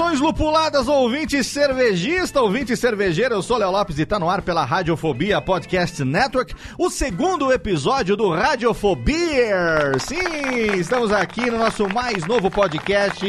[0.00, 3.34] Saudações lupuladas, ouvinte cervejista, ouvinte cervejeiro.
[3.34, 8.16] Eu sou Léo Lopes e tá no ar pela Radiofobia Podcast Network, o segundo episódio
[8.16, 9.92] do Radiofobia.
[9.98, 13.26] Sim, estamos aqui no nosso mais novo podcast,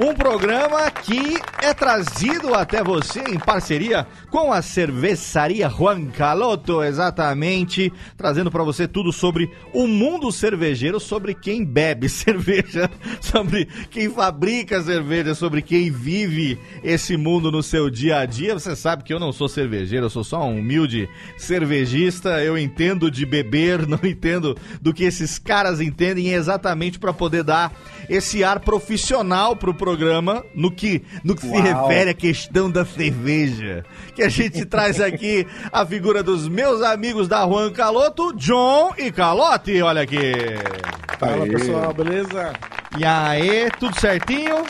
[0.00, 7.92] um programa que é trazido até você em parceria com a cerveçaria Juan Caloto, exatamente,
[8.16, 14.82] trazendo para você tudo sobre o mundo cervejeiro, sobre quem bebe cerveja, sobre quem fabrica
[14.82, 18.54] cerveja, sobre quem vive esse mundo no seu dia a dia.
[18.54, 22.42] Você sabe que eu não sou cervejeiro, eu sou só um humilde cervejista.
[22.42, 27.72] Eu entendo de beber, não entendo do que esses caras entendem exatamente para poder dar
[28.08, 33.84] esse ar profissional pro programa no que, no que se refere à questão da cerveja.
[34.14, 39.10] Que a gente traz aqui a figura dos meus amigos da Juan Caloto, John e
[39.10, 39.80] Calote.
[39.82, 40.32] Olha aqui.
[41.18, 42.52] Fala pessoal, beleza?
[42.98, 44.64] E aí, tudo certinho?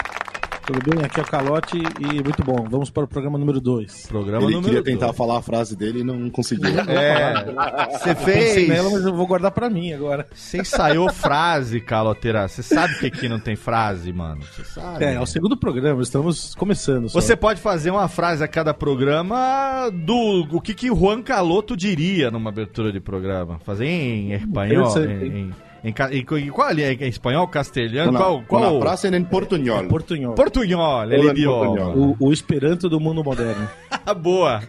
[0.67, 1.05] Tudo bem?
[1.05, 2.67] Aqui é o Calote e muito bom.
[2.71, 4.07] Vamos para o programa número 2.
[4.07, 4.99] Programa Ele número queria dois.
[4.99, 6.65] tentar falar a frase dele e não conseguiu.
[6.95, 8.69] É, você fez.
[8.69, 10.27] nela, mas eu vou guardar para mim agora.
[10.35, 12.47] Você ensaiou frase, Caloteira.
[12.49, 14.43] Você sabe que aqui não tem frase, mano.
[14.43, 15.05] Você sabe.
[15.05, 17.09] É, é o segundo programa, estamos começando.
[17.09, 17.21] só.
[17.21, 22.31] Você pode fazer uma frase a cada programa do o que, que Juan Caloto diria
[22.31, 23.59] numa abertura de programa.
[23.65, 24.99] Fazer em espanhol.
[24.99, 26.83] Em, em, em, em- em- qual ali?
[26.83, 28.09] É espanhol, castelhano?
[28.11, 28.43] Una, qual?
[28.49, 28.73] qual?
[28.75, 29.87] una frase en portuñol.
[29.87, 30.35] Portunhol.
[30.35, 31.67] Portunhol, ele em idioma.
[31.67, 32.17] portunhol.
[32.19, 33.69] O, o esperanto do mundo moderno.
[34.17, 34.63] Boa,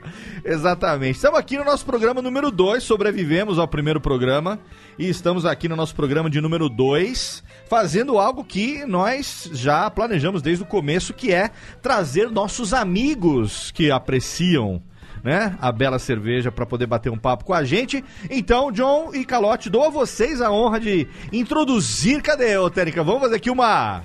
[0.43, 1.15] exatamente.
[1.15, 4.59] Estamos aqui no nosso programa número 2, sobrevivemos ao primeiro programa
[4.99, 10.41] e estamos aqui no nosso programa de número 2, fazendo algo que nós já planejamos
[10.41, 11.49] desde o começo, que é
[11.81, 14.81] trazer nossos amigos que apreciam
[15.25, 18.05] né, a bela cerveja para poder bater um papo com a gente.
[18.29, 22.21] Então, John e Calote, dou a vocês a honra de introduzir.
[22.21, 23.03] Cadê, ô Térica?
[23.03, 24.03] Vamos fazer aqui uma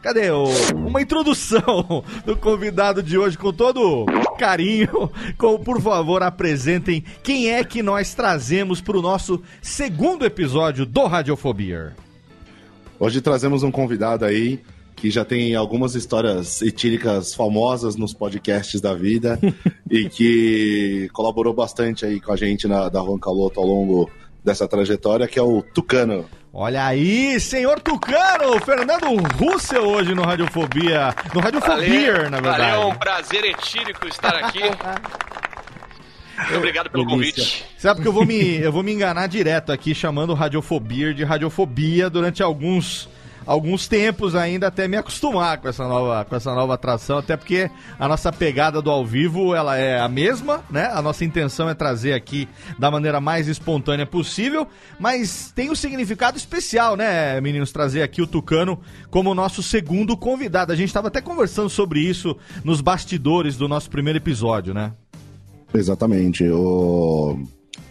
[0.00, 4.06] Cadê o, uma introdução do convidado de hoje com todo
[4.38, 5.12] carinho?
[5.36, 11.04] Com, por favor, apresentem quem é que nós trazemos para o nosso segundo episódio do
[11.04, 11.94] Radiofobia.
[12.98, 14.60] Hoje trazemos um convidado aí
[14.96, 19.38] que já tem algumas histórias etíricas famosas nos podcasts da vida
[19.90, 24.10] e que colaborou bastante aí com a gente na, da Juan Caloto ao longo
[24.44, 26.28] dessa trajetória, que é o Tucano.
[26.52, 29.06] Olha aí, senhor Tucano, Fernando
[29.38, 32.72] Russell hoje no Radiofobia, no Radiofobia, na verdade.
[32.72, 34.60] Valeu, um prazer etílico estar aqui.
[36.56, 37.42] Obrigado pelo Delícia.
[37.42, 37.64] convite.
[37.78, 42.10] Sabe que eu vou me eu vou me enganar direto aqui chamando Radiofobia de Radiofobia
[42.10, 43.08] durante alguns
[43.46, 47.70] alguns tempos ainda até me acostumar com essa nova com essa nova atração, até porque
[47.98, 50.90] a nossa pegada do ao vivo, ela é a mesma, né?
[50.92, 52.48] A nossa intenção é trazer aqui
[52.78, 54.66] da maneira mais espontânea possível,
[54.98, 60.72] mas tem um significado especial, né, meninos, trazer aqui o Tucano como nosso segundo convidado.
[60.72, 64.92] A gente estava até conversando sobre isso nos bastidores do nosso primeiro episódio, né?
[65.74, 66.44] Exatamente.
[66.48, 67.38] O,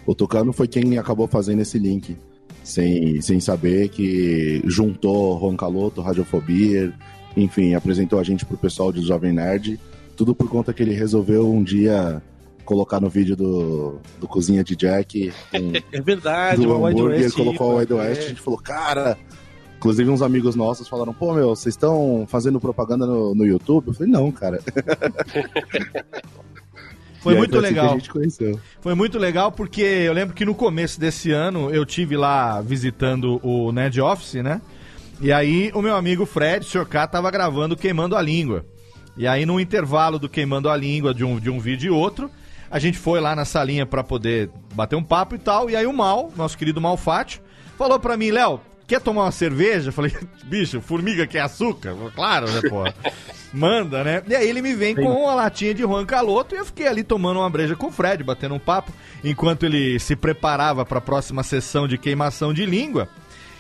[0.05, 2.15] o Tucano foi quem acabou fazendo esse link,
[2.63, 6.93] sem, sem saber que juntou Juan Caloto, Radiofobia,
[7.35, 9.79] enfim, apresentou a gente pro pessoal do Jovem Nerd.
[10.15, 12.21] Tudo por conta que ele resolveu um dia
[12.65, 17.23] colocar no vídeo do, do Cozinha de Jack com, É verdade, do o Wide hambúrguer,
[17.23, 17.35] West.
[17.35, 17.95] colocou o Wide é.
[17.95, 19.17] West, a gente falou, cara...
[19.77, 23.87] Inclusive uns amigos nossos falaram, pô, meu, vocês estão fazendo propaganda no, no YouTube?
[23.87, 24.59] Eu falei, não, cara.
[27.21, 27.97] Foi muito assim legal.
[28.81, 33.39] Foi muito legal porque eu lembro que no começo desse ano eu tive lá visitando
[33.43, 34.59] o Nerd Office, né?
[35.21, 36.85] E aí o meu amigo Fred, o Sr.
[36.85, 38.65] K, tava gravando Queimando a Língua.
[39.15, 42.29] E aí no intervalo do Queimando a Língua de um, de um vídeo e outro,
[42.71, 45.69] A gente foi lá na salinha pra poder bater um papo e tal.
[45.69, 47.41] E aí o Mal, nosso querido Malfátio,
[47.77, 49.89] falou pra mim, Léo, quer tomar uma cerveja?
[49.89, 50.13] Eu falei,
[50.45, 51.93] bicho, formiga quer açúcar?
[51.93, 52.83] Falei, Claro, né, pô?
[53.53, 54.23] Manda, né?
[54.27, 57.03] E aí ele me vem com uma latinha de Juan Caloto e eu fiquei ali
[57.03, 58.93] tomando uma breja com o Fred, batendo um papo,
[59.23, 63.09] enquanto ele se preparava pra próxima sessão de queimação de língua.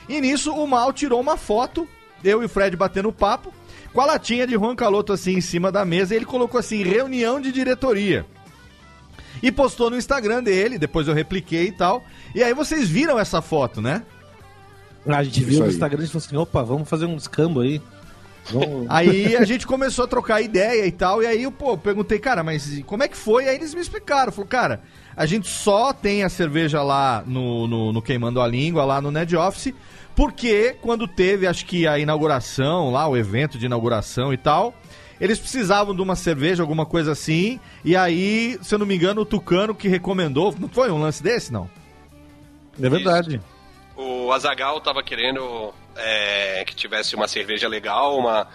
[0.07, 1.87] E nisso o Mal tirou uma foto,
[2.23, 3.53] eu e o Fred batendo papo,
[3.93, 6.83] com a latinha de Juan Caloto assim em cima da mesa, e ele colocou assim,
[6.83, 8.25] reunião de diretoria.
[9.43, 12.03] E postou no Instagram dele, depois eu repliquei e tal.
[12.33, 14.03] E aí vocês viram essa foto, né?
[15.05, 15.67] A gente viu no.
[15.67, 17.81] Instagram e falou assim: opa, vamos fazer um escambo aí.
[18.49, 18.87] Vamos...
[18.89, 22.43] Aí a gente começou a trocar ideia e tal, e aí eu, pô, perguntei, cara,
[22.43, 23.47] mas como é que foi?
[23.47, 24.81] Aí eles me explicaram, falou, cara,
[25.15, 29.11] a gente só tem a cerveja lá no, no, no Queimando a Língua, lá no
[29.11, 29.73] Ned Office,
[30.15, 34.73] porque quando teve, acho que a inauguração lá, o evento de inauguração e tal,
[35.19, 39.21] eles precisavam de uma cerveja, alguma coisa assim, e aí, se eu não me engano,
[39.21, 41.69] o Tucano que recomendou, não foi um lance desse, não?
[42.81, 43.39] É verdade.
[43.95, 45.71] O Azagal tava querendo
[46.01, 48.47] é, que tivesse uma cerveja legal, uma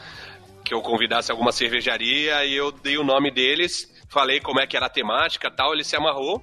[0.64, 4.76] que eu convidasse alguma cervejaria e eu dei o nome deles, falei como é que
[4.76, 6.42] era a temática tal, ele se amarrou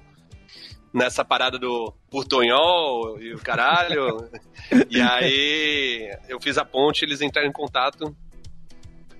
[0.94, 4.30] nessa parada do Portonhol e o caralho.
[4.88, 8.16] e aí eu fiz a ponte, eles entraram em contato.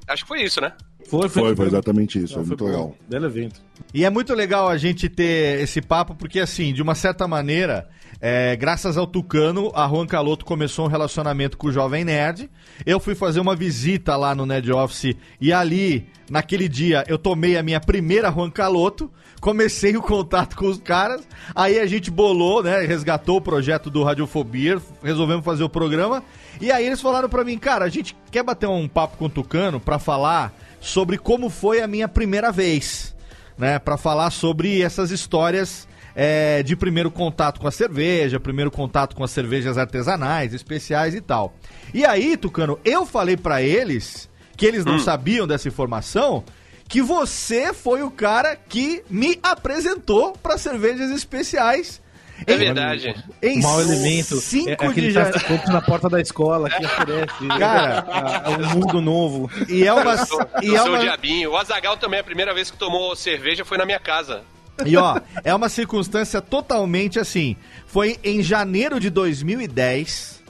[0.06, 0.72] Acho que foi isso, né?
[1.06, 2.34] Foi, Foi, foi exatamente isso.
[2.34, 2.96] Foi Foi muito legal.
[3.08, 3.60] Belo evento.
[3.92, 7.88] E é muito legal a gente ter esse papo, porque assim, de uma certa maneira,
[8.26, 12.48] é, graças ao Tucano, a Juan Caloto começou um relacionamento com o Jovem Nerd.
[12.86, 17.58] Eu fui fazer uma visita lá no Nerd Office e ali, naquele dia, eu tomei
[17.58, 19.12] a minha primeira Juan Caloto,
[19.42, 21.20] comecei o contato com os caras,
[21.54, 26.24] aí a gente bolou, né, resgatou o projeto do Radiofobia, resolvemos fazer o programa,
[26.62, 29.28] e aí eles falaram pra mim, cara, a gente quer bater um papo com o
[29.28, 30.50] Tucano pra falar
[30.80, 33.14] sobre como foi a minha primeira vez
[33.58, 39.16] né, para falar sobre essas histórias é, de primeiro contato com a cerveja, primeiro contato
[39.16, 41.55] com as cervejas artesanais, especiais e tal.
[41.93, 46.44] E aí, Tucano, eu falei pra eles que eles não sabiam dessa informação,
[46.88, 52.00] que você foi o cara que me apresentou para cervejas especiais.
[52.46, 53.14] É verdade.
[53.43, 54.37] Em mau elemento.
[54.37, 55.38] 5 é de aquele janeiro.
[55.38, 57.49] traficante na porta da escola que oferece.
[57.58, 58.43] Cara.
[58.44, 59.50] é um mundo novo.
[59.69, 60.14] E é uma.
[60.19, 61.52] Eu sou, E eu é sou o uma diabinho.
[61.52, 64.43] O Azagal também, a primeira vez que tomou cerveja foi na minha casa.
[64.84, 67.56] E ó, é uma circunstância totalmente assim.
[67.86, 70.42] Foi em janeiro de 2010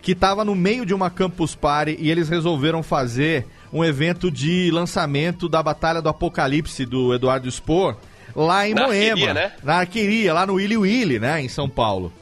[0.00, 4.70] que tava no meio de uma campus party e eles resolveram fazer um evento de
[4.70, 7.96] lançamento da Batalha do Apocalipse do Eduardo Spor
[8.34, 9.52] lá em Na Moema, Arqueria, né?
[9.62, 12.12] na Arqueria, lá no Willy Willy, né, em São Paulo.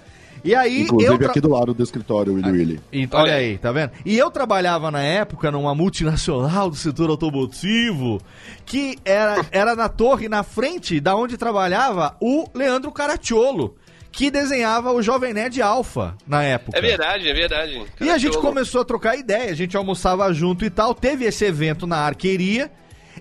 [0.47, 2.81] E aí Inclusive eu aqui do lado do escritório, Willy Willy.
[2.93, 3.91] então, olha aí, tá vendo?
[4.05, 8.21] E eu trabalhava na época numa multinacional do setor automotivo
[8.65, 13.75] que era, era na torre, na frente da onde trabalhava o Leandro Caracciolo,
[14.13, 16.79] que desenhava o Jovem Nerd Alpha na época.
[16.79, 17.85] É verdade, é verdade.
[18.01, 20.95] E a gente começou a trocar ideia, a gente almoçava junto e tal.
[20.95, 22.71] Teve esse evento na arqueria.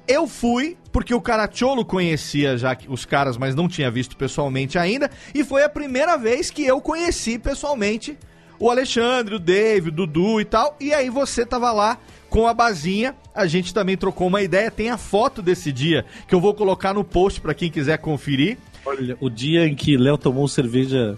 [0.08, 5.10] Eu fui, porque o Caracciolo conhecia já os caras, mas não tinha visto pessoalmente ainda.
[5.34, 8.18] E foi a primeira vez que eu conheci pessoalmente
[8.60, 10.76] o Alexandre, o Dave, o Dudu e tal.
[10.80, 11.98] E aí você tava lá
[12.30, 13.16] com a bazinha.
[13.34, 14.72] A gente também trocou uma ideia.
[14.72, 18.58] Tem a foto desse dia que eu vou colocar no post pra quem quiser conferir.
[18.86, 21.18] Olha, o dia em que Léo tomou cerveja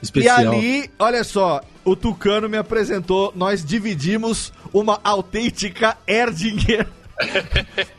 [0.00, 0.52] E especial.
[0.52, 6.86] ali, olha só, o Tucano me apresentou, nós dividimos uma autêntica Erdinger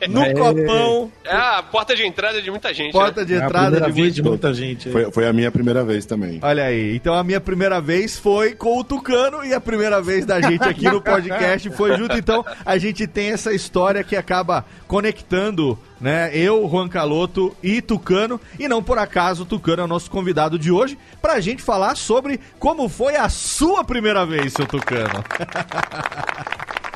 [0.08, 0.32] no É.
[0.32, 2.92] copão, É a porta de entrada de muita gente.
[2.92, 3.26] porta né?
[3.26, 4.14] de É a entrada de vez muito...
[4.14, 4.90] de muita gente.
[4.90, 6.38] Foi, foi a minha primeira vez também.
[6.42, 10.24] Olha aí, então a minha primeira vez foi com o Tucano e a primeira vez
[10.24, 12.16] da gente aqui no podcast foi junto.
[12.16, 16.30] Então a gente tem essa história que acaba conectando, né?
[16.32, 18.40] Eu, Juan Caloto e Tucano.
[18.58, 21.96] E não por acaso o Tucano é o nosso convidado de hoje pra gente falar
[21.96, 25.24] sobre como foi a sua primeira vez, seu Tucano.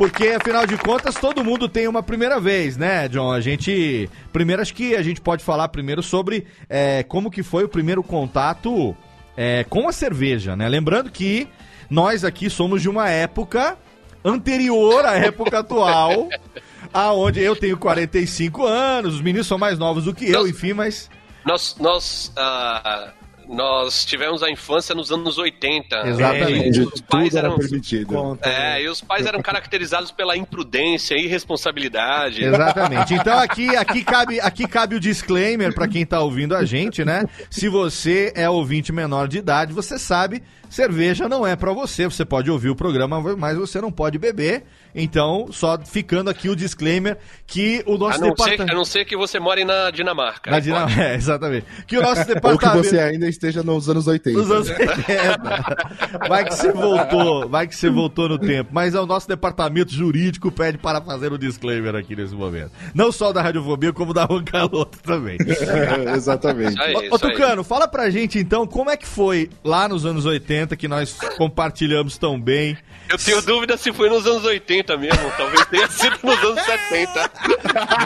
[0.00, 3.30] Porque, afinal de contas, todo mundo tem uma primeira vez, né, John?
[3.30, 4.08] A gente.
[4.32, 8.02] Primeiro, acho que a gente pode falar primeiro sobre é, como que foi o primeiro
[8.02, 8.96] contato
[9.36, 10.66] é, com a cerveja, né?
[10.70, 11.46] Lembrando que
[11.90, 13.76] nós aqui somos de uma época
[14.24, 16.30] anterior à época atual,
[16.94, 21.10] aonde eu tenho 45 anos, os meninos são mais novos do que eu, enfim, mas.
[21.44, 23.12] Nós, nós ah,
[23.50, 25.96] nós tivemos a infância nos anos 80.
[26.06, 26.68] Exatamente.
[26.68, 28.06] E De os pais tudo era eram, permitido.
[28.06, 32.44] Conta, é, e os pais eram caracterizados pela imprudência e irresponsabilidade.
[32.44, 33.14] Exatamente.
[33.14, 37.24] Então aqui, aqui, cabe, aqui cabe o disclaimer pra quem tá ouvindo a gente, né?
[37.50, 42.04] Se você é ouvinte menor de idade, você sabe, cerveja não é pra você.
[42.04, 44.62] Você pode ouvir o programa, mas você não pode beber.
[44.94, 48.72] Então, só ficando aqui o disclaimer que o A nosso ser, departamento.
[48.72, 50.50] a não ser que você more na Dinamarca.
[50.50, 50.98] Na Aí Dinam- pode.
[51.00, 51.66] É, exatamente.
[51.86, 52.88] Que o nosso Ou que departamento.
[52.88, 54.38] você ainda esteja nos anos 80.
[54.38, 56.18] Nos anos 80.
[56.28, 58.70] Vai que você voltou, vai que você voltou no tempo.
[58.72, 62.70] Mas é o nosso departamento jurídico pede para fazer o disclaimer aqui nesse momento.
[62.94, 65.36] Não só da Radiofobia, como da Roncaloto também.
[65.40, 66.80] É, exatamente.
[66.80, 67.32] Aí, Ô, isso aí.
[67.32, 71.12] Tucano, fala pra gente então como é que foi lá nos anos 80 que nós
[71.36, 72.76] compartilhamos tão bem.
[73.08, 75.30] Eu tenho dúvida se foi nos anos 80 mesmo.
[75.36, 77.30] Talvez tenha sido nos anos 70.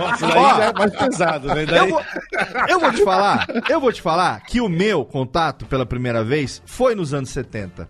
[0.01, 0.57] Nossa, daí Ó.
[0.57, 1.63] já é mais pesado, né?
[1.63, 1.91] Eu Daí...
[1.91, 2.03] vou,
[2.69, 6.63] eu vou te falar, eu vou te falar que o meu contato pela primeira vez
[6.65, 7.89] foi nos anos 70.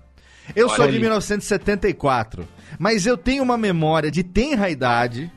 [0.55, 1.01] Eu sou de aí.
[1.01, 2.47] 1974,
[2.79, 5.31] mas eu tenho uma memória de tenra idade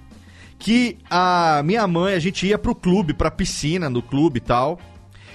[0.60, 4.80] que a minha mãe, a gente ia pro clube, pra piscina no clube e tal.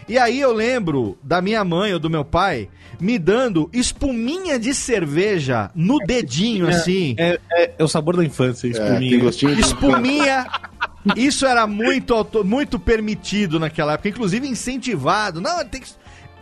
[0.09, 2.69] E aí eu lembro da minha mãe ou do meu pai
[3.01, 7.15] me dando espuminha de cerveja no dedinho, assim.
[7.19, 9.19] É, é- é o sabor da infância, É, espuminha.
[9.19, 9.61] gostinho de...
[9.63, 10.47] Espuminha.
[11.17, 15.41] Isso era muito, muito permitido naquela época, inclusive incentivado.
[15.41, 15.89] Não, tem que.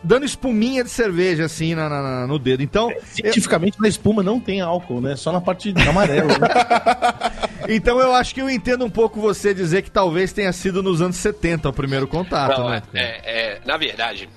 [0.02, 2.62] Dando espuminha de cerveja assim na- na- na- no dedo.
[2.62, 5.14] Então, eu, Cientificamente, na espuma não tem álcool, né?
[5.14, 6.38] Só na parte amarela.
[6.38, 6.49] Né?
[7.69, 11.02] então eu acho que eu entendo um pouco você dizer que talvez tenha sido nos
[11.02, 12.83] anos 70 o primeiro contato, Não, né?
[12.95, 13.21] é, é-
[13.57, 14.28] é, na verdade,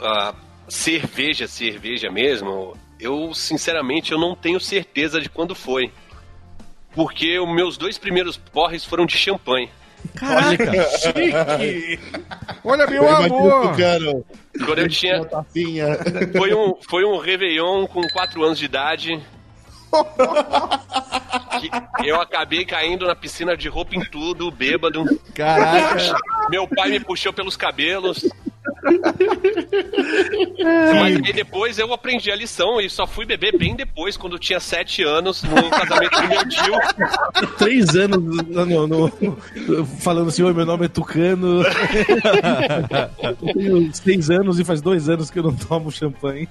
[0.00, 0.34] a
[0.68, 5.92] cerveja, cerveja mesmo, eu sinceramente eu não tenho certeza de quando foi.
[6.94, 9.68] Porque os meus dois primeiros porres foram de champanhe.
[10.14, 12.00] Caraca, chique!
[12.64, 13.70] Olha, meu o amor!
[13.70, 14.24] Tucano,
[14.64, 15.20] Quando eu tinha.
[16.36, 19.22] Foi um, foi um Réveillon com 4 anos de idade.
[21.98, 25.04] que eu acabei caindo na piscina de roupa em tudo, bêbado.
[25.34, 26.16] Caraca!
[26.48, 28.24] Meu pai me puxou pelos cabelos.
[30.94, 34.38] Mas aí depois eu aprendi a lição e só fui beber bem depois, quando eu
[34.38, 36.74] tinha 7 anos, no casamento do meu tio.
[37.58, 41.62] Três anos no, no- no- falando assim, oi, meu nome é Tucano.
[43.22, 46.48] eu tenho seis anos e faz dois anos que eu não tomo champanhe.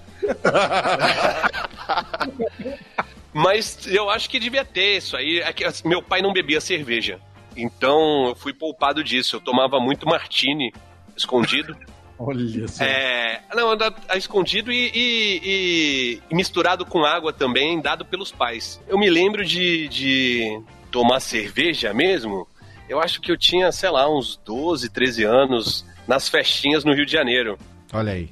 [3.34, 5.40] Mas eu acho que devia ter isso aí.
[5.40, 7.20] É que, assim, meu pai não bebia cerveja.
[7.56, 9.36] Então eu fui poupado disso.
[9.36, 10.74] Eu tomava muito martini
[11.16, 11.76] escondido.
[12.20, 12.84] Olha só.
[12.84, 18.80] É, não, anda- escondido e, e- e- e misturado com água também, dado pelos pais.
[18.90, 20.62] Eu me lembro de, de
[20.92, 22.46] tomar cerveja mesmo.
[22.90, 27.06] Eu acho que eu tinha, sei lá, uns 12, 13 anos nas festinhas no Rio
[27.06, 27.58] de Janeiro.
[27.94, 28.30] Olha aí,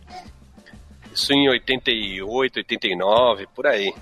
[1.14, 3.94] Isso em 88, 89, por aí.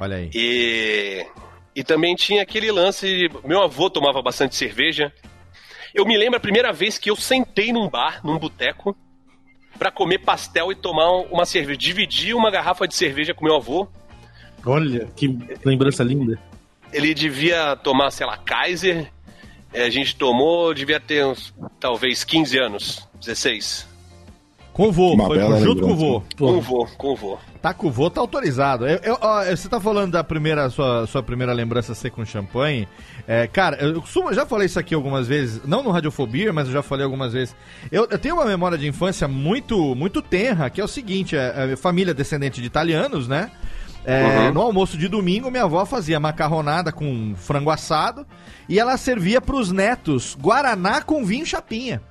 [0.00, 0.30] olha aí.
[0.32, 1.26] E,
[1.74, 3.28] e também tinha aquele lance.
[3.44, 5.12] Meu avô tomava bastante cerveja.
[5.92, 8.96] Eu me lembro a primeira vez que eu sentei num bar, num boteco,
[9.78, 11.78] pra comer pastel e tomar uma cerveja.
[11.78, 13.88] Dividi uma garrafa de cerveja com meu avô.
[14.64, 16.38] Olha, que lembrança linda.
[16.92, 19.10] Ele devia tomar, sei lá, Kaiser.
[19.72, 23.88] É, A gente tomou, devia ter uns, talvez 15 anos, 16.
[24.74, 25.94] Com o vô, Uma foi junto com o lembrança.
[25.96, 26.20] vô.
[26.36, 27.38] Com o Pô, vô, com o vô.
[27.62, 28.86] Tá com o vô, tá autorizado.
[28.88, 32.86] Eu- eu- ó, você tá falando da primeira, sua, sua primeira lembrança ser com champanhe.
[33.26, 36.72] É, cara, eu costumo- já falei isso aqui algumas vezes, não no Radiofobia, mas eu
[36.72, 37.54] já falei algumas vezes.
[37.90, 41.70] Eu, eu tenho uma memória de infância muito, muito tenra, que é o seguinte: é,
[41.72, 43.52] é família descendente de italianos, né?
[44.04, 48.26] É, No almoço de domingo, minha avó fazia macarronada com frango assado
[48.68, 52.02] e ela servia pros netos guaraná com vinho chapinha.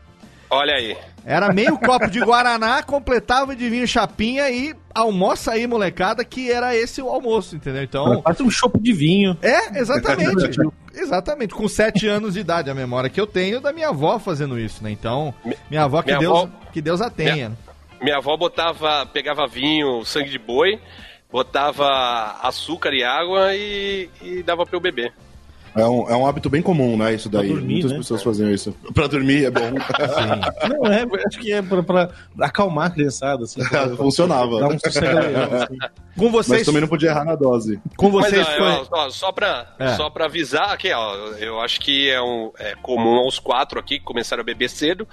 [0.54, 0.98] Olha aí.
[1.26, 6.76] Era meio copo de Guaraná, completava de vinho chapinha e almoça aí, molecada, que era
[6.76, 7.82] esse o almoço, entendeu?
[7.82, 8.22] Então.
[8.22, 9.38] Quase um chopp de vinho.
[9.42, 10.60] É, exatamente.
[10.94, 11.54] exatamente.
[11.54, 14.84] Com sete anos de idade, a memória que eu tenho da minha avó fazendo isso,
[14.84, 14.92] né?
[14.92, 15.34] Então,
[15.70, 17.54] minha avó, que, Minha Deus, avó- que Deus a tenha.
[18.02, 20.78] Minha avó botava, pegava vinho, sangue de boi,
[21.32, 21.88] botava
[22.44, 25.14] açúcar e água e, e dava pra eu beber.
[25.76, 27.14] É um, é um hábito bem comum, né?
[27.16, 27.48] Isso daí.
[27.48, 27.98] Pra dormir, Muitas né?
[27.98, 28.76] pessoas faziam isso.
[28.94, 29.72] Pra dormir é bom.
[30.70, 33.64] Não, é, acho que é pra, pra acalmar a criançada, assim.
[33.68, 34.60] pra- Funcionava.
[34.60, 35.78] Dar um sossego legal, assim.
[36.18, 37.80] Com vocês, Mas também não podia errar na dose.
[37.98, 38.68] com vocês Mas, ó, foi.
[39.00, 39.96] ó, ó, só, pra, É.
[39.96, 43.98] só pra avisar aqui, ó, eu acho que é, um, é comum aos quatro aqui
[43.98, 45.08] que começaram a beber cedo.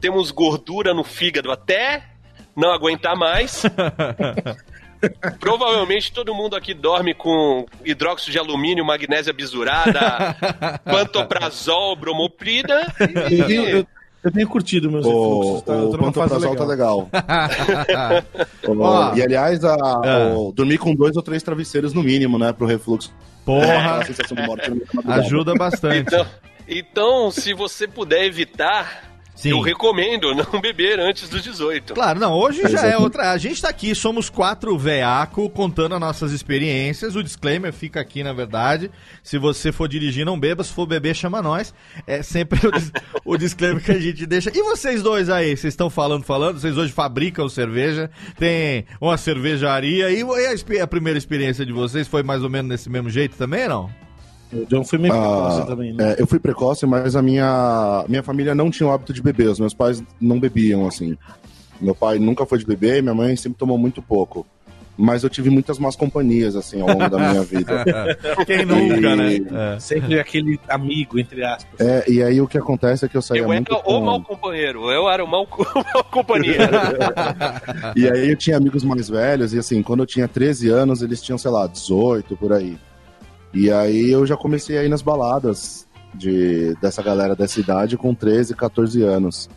[0.00, 2.04] Temos gordura no fígado até
[2.54, 3.64] não aguentar mais.
[5.40, 10.36] Provavelmente todo mundo aqui dorme com hidróxido de alumínio, magnésia bisurada,
[10.84, 12.86] pantoprazol, bromoprida.
[13.30, 13.86] Eu, E, eu-
[14.24, 15.62] Eu tenho curtido meus O, refluxos.
[15.62, 17.08] Tá, o pantoprazol tá legal.
[18.66, 19.14] O- Ó.
[19.14, 20.34] e aliás, a, É.
[20.34, 22.52] o- dormir com dois ou três travesseiros no mínimo, né?
[22.52, 23.12] Pro refluxo.
[23.44, 25.20] Porra, A sensação de morte madrugada.
[25.22, 25.98] ajuda bastante.
[26.08, 26.26] Então,
[26.66, 29.04] então, se você puder evitar,
[29.36, 29.50] Sim.
[29.50, 31.92] eu recomendo não beber antes dos 18.
[31.94, 33.02] Claro, não, hoje já é Exatamente.
[33.02, 33.30] outra.
[33.32, 37.14] A gente tá aqui, somos quatro veaco contando as nossas experiências.
[37.14, 38.90] O disclaimer fica aqui, na verdade.
[39.22, 40.64] Se você for dirigir, não beba.
[40.64, 41.74] Se for beber, chama nós.
[42.06, 42.90] É sempre o, dis-
[43.24, 44.50] o disclaimer que a gente deixa.
[44.54, 46.58] E vocês dois aí, vocês estão falando, falando.
[46.58, 50.10] Vocês hoje fabricam cerveja, tem uma cervejaria.
[50.10, 53.68] E, a, a primeira experiência de vocês foi mais ou menos desse mesmo jeito também,
[53.68, 53.90] não?
[54.52, 56.12] O John foi meio Ah, precoce também, né?
[56.12, 59.48] É, eu fui precoce, mas a minha, minha família não tinha o hábito de beber.
[59.48, 61.16] Os meus pais não bebiam, assim.
[61.80, 64.46] Meu pai nunca foi de beber, minha mãe sempre tomou muito pouco.
[64.98, 67.84] Mas eu tive muitas más companhias, assim, ao longo da minha vida.
[68.46, 69.34] Quem nunca, né?
[69.34, 69.78] E- É.
[69.78, 71.78] Sempre aquele amigo, entre aspas.
[71.78, 73.92] É, e aí o que acontece é que eu saía Eu muito era com...
[73.98, 75.46] o mau companheiro, eu era o mau,
[75.94, 76.62] mau companheiro.
[77.94, 81.20] E aí eu tinha amigos mais velhos, e assim, quando eu tinha 13 anos, eles
[81.20, 82.78] tinham, sei lá, 18, por aí.
[83.56, 88.14] E aí eu já comecei a ir nas baladas de, dessa galera dessa idade com
[88.14, 89.48] 13, 14 anos.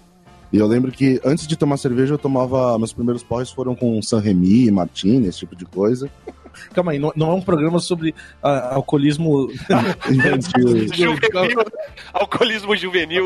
[0.53, 2.77] E eu lembro que antes de tomar cerveja, eu tomava.
[2.79, 6.09] Meus primeiros porres foram com San Remy, Martini, esse tipo de coisa.
[6.73, 9.51] Calma aí, não, não é um programa sobre ah, alcoolismo.
[10.09, 10.87] Infantil.
[10.93, 11.65] juvenil,
[12.13, 13.25] alcoolismo juvenil.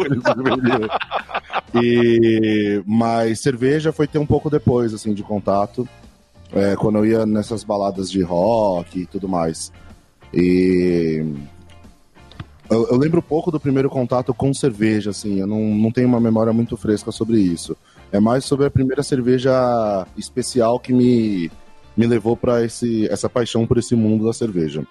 [1.76, 5.88] E mas cerveja foi ter um pouco depois assim de contato,
[6.52, 9.72] é, quando eu ia nessas baladas de rock e tudo mais.
[10.34, 11.24] E
[12.70, 16.20] eu, eu lembro pouco do primeiro contato com cerveja, assim, eu não, não tenho uma
[16.20, 17.78] memória muito fresca sobre isso.
[18.12, 21.52] É mais sobre a primeira cerveja especial que me,
[21.96, 24.86] me levou para esse essa paixão por esse mundo da cerveja.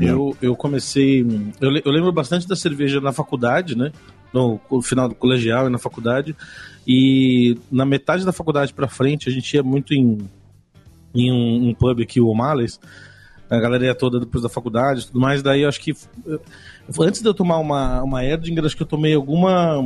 [0.00, 1.26] Eu, eu comecei.
[1.60, 3.90] Eu, eu lembro bastante da cerveja na faculdade, né?
[4.32, 6.36] No, no final do colegial e na faculdade.
[6.86, 10.18] E na metade da faculdade pra frente, a gente ia muito em,
[11.14, 12.78] em um, um pub aqui, o O'Malley's.
[13.50, 15.42] A galera ia toda depois da faculdade e tudo mais.
[15.42, 15.92] Daí eu acho que.
[16.26, 16.38] eh,
[17.00, 19.82] Antes de eu tomar uma, uma Erdinger, acho que eu tomei alguma.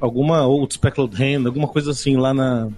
[0.00, 2.68] Alguma Old Speckled Hand, alguma coisa assim lá na.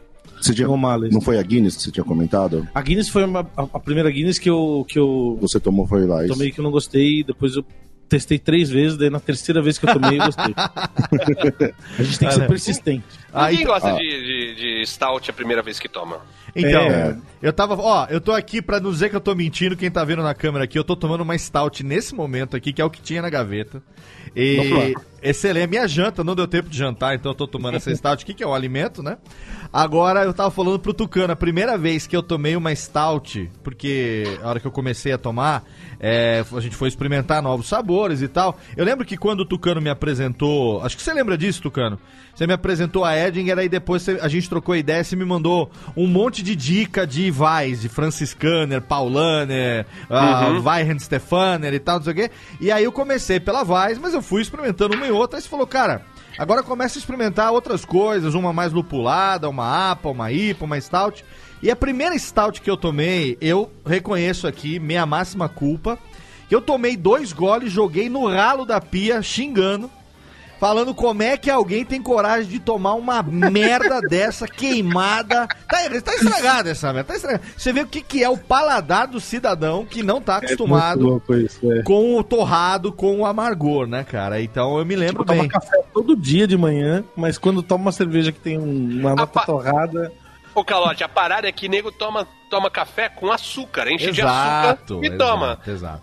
[0.40, 2.68] Você tinha, não foi a Guinness que você tinha comentado?
[2.74, 6.06] A Guinness foi uma- a, a primeira Guinness que eu, que eu Você tomou foi
[6.06, 6.26] lá.
[6.26, 7.64] tomei que eu não gostei, depois eu
[8.10, 10.52] testei três vezes, daí na terceira vez que eu tomei eu gostei.
[11.98, 13.04] a gente tem que ser persistente.
[13.34, 13.96] Ninguém gosta ah.
[13.96, 16.18] de, de, de stout a primeira vez que toma.
[16.56, 17.16] Então, É.
[17.42, 17.74] eu tava.
[17.76, 20.34] Ó, eu tô aqui pra não dizer que eu tô mentindo, quem tá vendo na
[20.34, 23.20] câmera aqui, eu tô tomando uma stout nesse momento aqui, que é o que tinha
[23.22, 23.82] na gaveta.
[24.36, 24.94] E.
[25.22, 25.70] Excelente.
[25.70, 28.44] Minha janta não deu tempo de jantar, então eu tô tomando essa stout aqui, que
[28.44, 29.16] é o alimento, né?
[29.72, 34.24] Agora eu tava falando pro Tucano, a primeira vez que eu tomei uma stout, porque
[34.42, 35.64] a hora que eu comecei a tomar,
[35.98, 38.58] é, a gente foi experimentar novos sabores e tal.
[38.76, 40.82] Eu lembro que quando o Tucano me apresentou.
[40.82, 41.98] Acho que você lembra disso, Tucano?
[42.34, 45.70] Você me apresentou a Edinger, aí depois a gente trocou ideia e você me mandou
[45.96, 50.58] um monte de dica de Vais, de Franciscaner, Paulaner, Uhum.
[50.58, 52.30] uh, Weihenstefaner e tal, não sei o quê.
[52.60, 55.38] E aí eu comecei pela Vais, mas eu fui experimentando uma e outra.
[55.38, 56.04] Aí você falou, cara,
[56.38, 61.24] agora começa a experimentar outras coisas, uma mais lupulada, uma APA, uma IPA, uma Stout.
[61.62, 65.98] E a primeira Stout que eu tomei, eu reconheço aqui, minha máxima culpa,
[66.48, 69.90] que eu tomei dois goles, joguei no ralo da pia, xingando
[70.58, 75.46] falando como é que alguém tem coragem de tomar uma merda dessa queimada.
[75.46, 77.44] Tá, tá estragada essa merda, tá estragada.
[77.56, 81.10] Você vê o que, que é o paladar do cidadão que não tá acostumado Muito
[81.10, 81.82] louco isso, é.
[81.82, 84.40] com o torrado, com o amargor, né, cara?
[84.40, 85.48] Então eu me lembro Tipo, toma bem.
[85.48, 89.22] café todo dia de manhã, mas quando toma uma cerveja que tem um- uma nota
[89.24, 90.12] Apa- torrada.
[90.54, 94.94] Ô, Calote, a parada é que nego toma, toma café com açúcar, enche de Exato,
[94.94, 95.46] açúcar e toma.
[95.46, 96.02] exato, exato.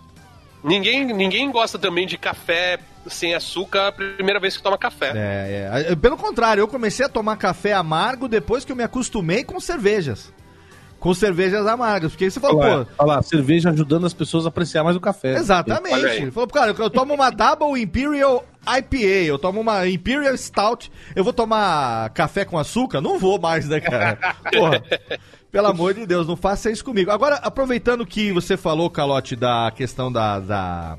[0.62, 5.12] Ninguém, ninguém gosta também de café sem açúcar a primeira vez que toma café.
[5.14, 5.96] É, é.
[5.96, 10.32] Pelo contrário, eu comecei a tomar café amargo depois que eu me acostumei com cervejas.
[10.98, 12.12] Com cervejas amargas.
[12.12, 14.84] Porque aí você falou, Olha lá, pô, olha lá, cerveja ajudando as pessoas a apreciar
[14.84, 15.34] mais o café.
[15.34, 16.22] Exatamente.
[16.22, 21.24] Ele falou, cara, eu tomo uma Double Imperial IPA, eu tomo uma Imperial Stout, eu
[21.24, 23.00] vou tomar café com açúcar?
[23.00, 24.16] Não vou mais, né, cara?
[24.54, 24.82] Porra.
[25.50, 27.10] Pelo amor de Deus, não faça isso comigo.
[27.10, 30.98] Agora, aproveitando que você falou, Calote, da questão da, da,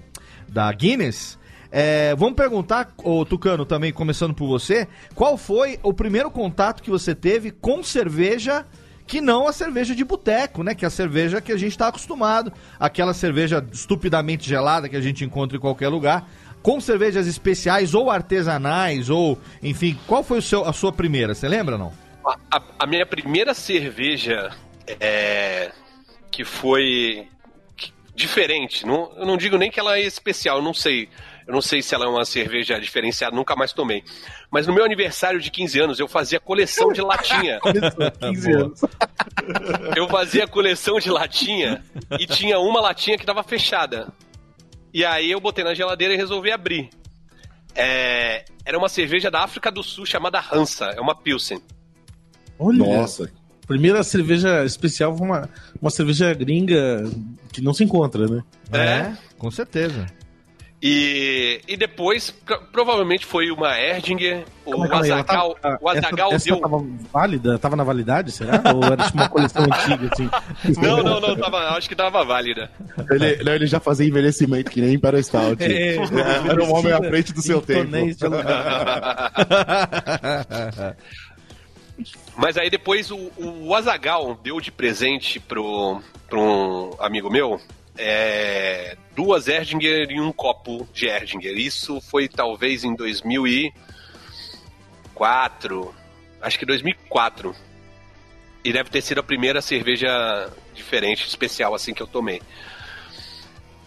[0.49, 1.39] da Guinness,
[1.75, 6.89] é, vamos perguntar, ô Tucano, também começando por você, qual foi o primeiro contato que
[6.91, 8.63] você teve com cerveja
[9.07, 10.75] que não a cerveja de boteco, né?
[10.75, 15.01] Que é a cerveja que a gente está acostumado, aquela cerveja estupidamente gelada que a
[15.01, 16.29] gente encontra em qualquer lugar,
[16.61, 21.33] com cervejas especiais ou artesanais ou, enfim, qual foi o seu, a sua primeira?
[21.33, 21.91] Você lembra não?
[22.51, 24.51] A, a minha primeira cerveja
[24.99, 25.71] é,
[26.29, 27.27] que foi
[28.15, 31.09] diferente, não, eu não digo nem que ela é especial, não sei.
[31.47, 34.03] Eu não sei se ela é uma cerveja diferenciada, nunca mais tomei.
[34.49, 37.59] Mas no meu aniversário de 15 anos, eu fazia coleção de latinha.
[38.19, 38.81] 15 anos.
[39.95, 41.83] Eu fazia coleção de latinha
[42.17, 44.07] e tinha uma latinha que tava fechada.
[44.93, 46.89] E aí eu botei na geladeira e resolvi abrir.
[47.75, 51.59] É, era uma cerveja da África do Sul chamada Hansa, é uma Pilsen.
[52.57, 53.29] Olha, Nossa.
[53.67, 55.49] primeira cerveja especial foi uma,
[55.81, 57.03] uma cerveja gringa
[57.51, 58.43] que não se encontra, né?
[58.71, 60.05] É, com certeza.
[60.85, 66.35] E, e depois, pro- provavelmente foi uma Erdinger, o aí, ela Azagal, o Azagal essa,
[66.35, 66.59] essa deu...
[66.59, 67.57] tava válida?
[67.57, 68.61] Tava na validade, será?
[68.75, 70.29] Ou era tipo uma coleção antiga, assim?
[70.81, 72.69] Não, não, não, tava, acho que tava válida.
[73.09, 75.63] Ele, não, ele já fazia envelhecimento que nem para Stout.
[75.63, 75.95] É,
[76.49, 77.91] Era um homem à frente do seu Em tempo.
[82.35, 87.61] Mas aí depois o, o Azagal deu de presente pro, pro um amigo meu
[87.97, 91.57] é, duas Erdinger e um copo de Erdinger.
[91.57, 95.93] Isso foi talvez em 2004,
[96.41, 97.55] acho que 2004.
[98.63, 102.41] E deve ter sido a primeira cerveja diferente, especial assim que eu tomei.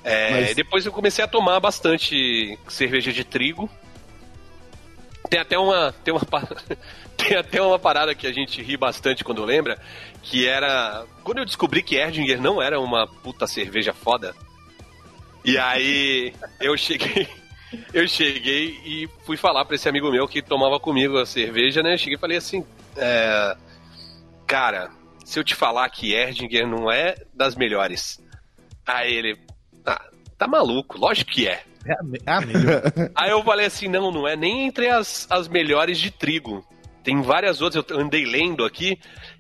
[0.05, 3.69] É, Mas- Depois eu comecei a tomar bastante cerveja de trigo.
[5.29, 6.21] Tem até uma tem uma
[7.29, 9.79] tem até uma parada que a gente ri bastante quando lembra,
[10.23, 14.35] que era quando eu descobri que Erdinger não era uma puta cerveja foda.
[15.45, 17.29] E aí eu cheguei
[17.93, 21.95] eu cheguei e fui falar pra esse amigo meu que tomava comigo a cerveja, né?
[21.95, 22.65] Eu cheguei e falei assim,
[22.97, 23.57] é,
[24.47, 24.91] cara,
[25.25, 28.23] se eu te falar que Erdinger não é das melhores.
[28.87, 29.39] Aí ele,
[29.85, 30.01] tá,
[30.39, 31.63] tá maluco, lógico que é.
[31.85, 32.41] É a é a.
[33.15, 36.65] Aí eu falei assim, não, não é nem entre as, as melhores de trigo.
[37.07, 38.99] Tem várias outras, eu andei lendo aqui,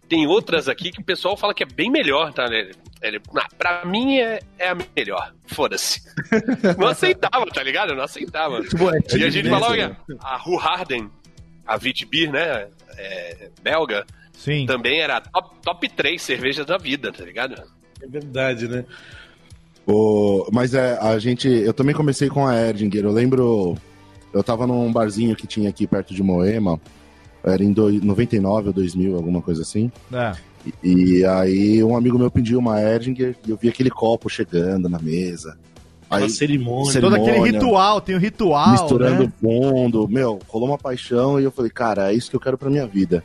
[0.08, 2.44] tem outras aqui que o pessoal fala que é bem melhor, tá?
[2.44, 2.70] Ele,
[3.02, 6.00] ele "Ah, pra mim é, é a melhor, foda-se.
[6.78, 7.90] Não aceitava, tá ligado?
[7.90, 8.58] Eu não aceitava.
[8.60, 9.50] É E a gente né?
[9.50, 11.10] falava que a Ru Harden,
[11.66, 14.64] a Witbier, né, é, belga, Sim.
[14.64, 17.60] também era top, top 3 cervejas da vida, tá ligado?
[18.00, 18.84] É verdade, né?
[19.84, 21.48] O- mas é, a gente.
[21.48, 23.04] Eu também comecei com a Erdinger.
[23.04, 23.76] Eu lembro.
[24.32, 26.80] Eu tava num barzinho que tinha aqui perto de Moema.
[27.46, 29.90] Era em do, 99 ou 2000, alguma coisa assim.
[30.12, 30.32] É.
[30.82, 34.88] E, e aí um amigo meu pediu uma Erdinger e eu vi aquele copo chegando
[34.88, 35.56] na mesa.
[36.10, 36.92] Aí Uma cerimônia.
[36.92, 39.32] Cê- Todo aquele cerimônia, ritual, tem o ritual, misturando né?
[39.40, 40.08] fundo.
[40.08, 42.86] Meu, rolou uma paixão e eu falei, cara, é isso que eu quero pra minha
[42.86, 43.24] vida.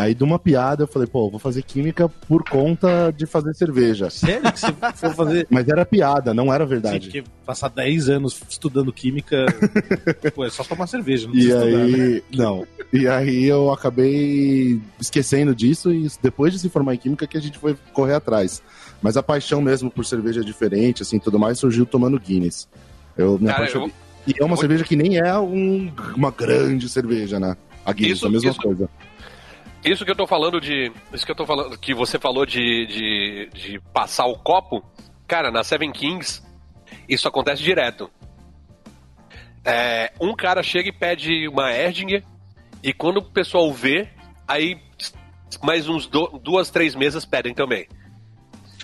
[0.00, 4.08] Aí de uma piada eu falei, pô, vou fazer química por conta de fazer cerveja.
[4.08, 5.46] Sério que você for fazer.
[5.50, 7.00] Mas era piada, não era Sim, verdade.
[7.08, 9.46] porque passar 10 anos estudando química,
[10.34, 12.04] pô, é só tomar cerveja, não E precisa estudar, né?
[12.04, 12.66] aí, não.
[12.92, 17.40] E aí eu acabei esquecendo disso e depois de se formar em química que a
[17.40, 18.62] gente foi correr atrás.
[19.02, 22.68] Mas a paixão mesmo por cerveja diferente, assim, tudo mais, surgiu tomando Guinness.
[23.16, 23.88] Eu me apaixonei.
[23.88, 23.92] eu-
[24.26, 27.56] E é uma cerveja que nem é um- uma grande cerveja, né?
[27.84, 28.88] A Guinness, Isso- a mesma isso- coisa.
[29.84, 30.92] Isso que eu tô falando de.
[31.12, 31.78] Isso que eu tô falando.
[31.78, 34.84] Que você falou de, de, de passar o copo.
[35.26, 36.42] Cara, na Seven Kings,
[37.08, 38.10] isso acontece direto.
[39.64, 42.24] É, um cara chega e pede uma Erdinger,
[42.82, 44.08] e quando o pessoal vê,
[44.46, 44.80] aí
[45.62, 47.86] mais uns do- duas, três mesas pedem também.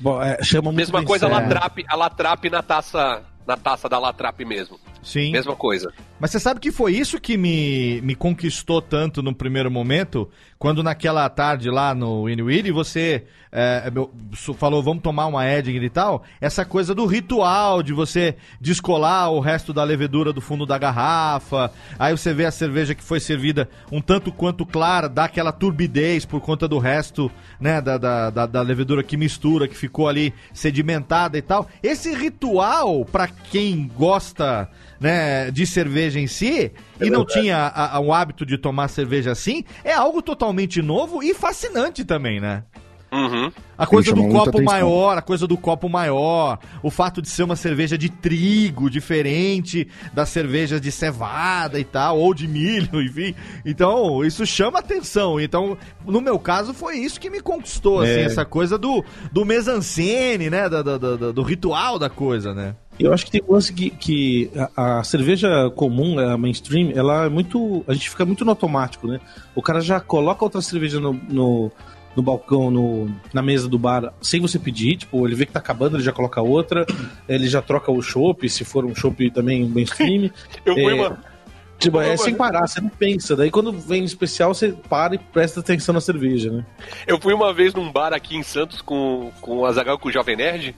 [0.01, 1.31] Bom, é, chama Mesma coisa a.
[1.31, 4.79] Latrap, a Latrap na taça, na taça da Latrap mesmo.
[5.03, 5.31] Sim.
[5.33, 5.93] Mesma coisa.
[6.21, 10.83] Mas você sabe que foi isso que me, me conquistou tanto no primeiro momento, quando
[10.83, 13.91] naquela tarde lá no Willy você é,
[14.35, 19.31] su- falou, vamos tomar uma Edgar e tal, essa coisa do ritual, de você descolar
[19.31, 23.19] o resto da levedura do fundo da garrafa, aí você vê a cerveja que foi
[23.19, 28.31] servida um tanto quanto clara, dá aquela turbidez por conta do resto, né, da, da,
[28.31, 31.69] da, da levedura que mistura, que ficou ali sedimentada e tal.
[31.83, 38.01] Esse ritual, pra quem gosta né, de cerveja em si e não tinha a- a-
[38.01, 42.65] o hábito de tomar cerveja assim, é algo totalmente novo e fascinante também, né?
[43.13, 43.53] Uhum.
[43.79, 44.65] A coisa do copo atenção.
[44.65, 49.87] maior, a coisa do copo maior, o fato de ser uma cerveja de trigo diferente
[50.13, 53.33] das cervejas de cevada e tal, ou de milho, enfim.
[53.65, 55.39] Então, isso chama atenção.
[55.41, 58.23] Então, no meu caso, foi isso que me conquistou, assim, É.
[58.25, 60.69] essa coisa do, do mesancene, né?
[60.69, 62.75] Da- da- da- do ritual da coisa, né?
[62.99, 67.27] Eu acho que tem um lance que, que a, a cerveja comum, a mainstream, ela
[67.27, 67.85] é muito.
[67.89, 69.21] A gente fica muito no automático, né?
[69.55, 71.73] O cara já coloca outra cerveja no, no,
[72.15, 74.97] no balcão, no, na mesa do bar, sem você pedir.
[74.97, 76.87] Tipo, ele vê que tá acabando, ele já coloca outra,
[77.29, 80.31] ele já troca o chopp, se for um chopp também mainstream.
[80.65, 81.35] Eu É, uma.
[81.77, 83.35] Tipo, é sem parar, você não pensa.
[83.35, 86.65] Daí quando vem no especial, você para e presta atenção na cerveja, né?
[87.07, 90.13] Eu fui uma vez num bar aqui em Santos com, com o Azagal com o
[90.13, 90.75] Jovem Nerd.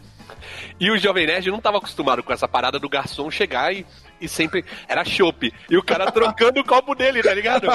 [0.78, 3.86] E o Jovem Nerd não tava acostumado com essa parada do garçom chegar e,
[4.20, 5.52] e sempre era chopp.
[5.70, 7.66] E o cara trocando o copo dele, tá ligado?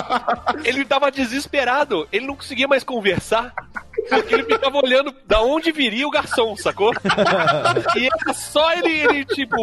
[0.64, 3.54] Ele tava desesperado, ele não conseguia mais conversar.
[4.10, 6.94] Porque ele ficava olhando da onde viria o garçom, sacou?
[7.96, 9.56] E era só ele, ele tipo,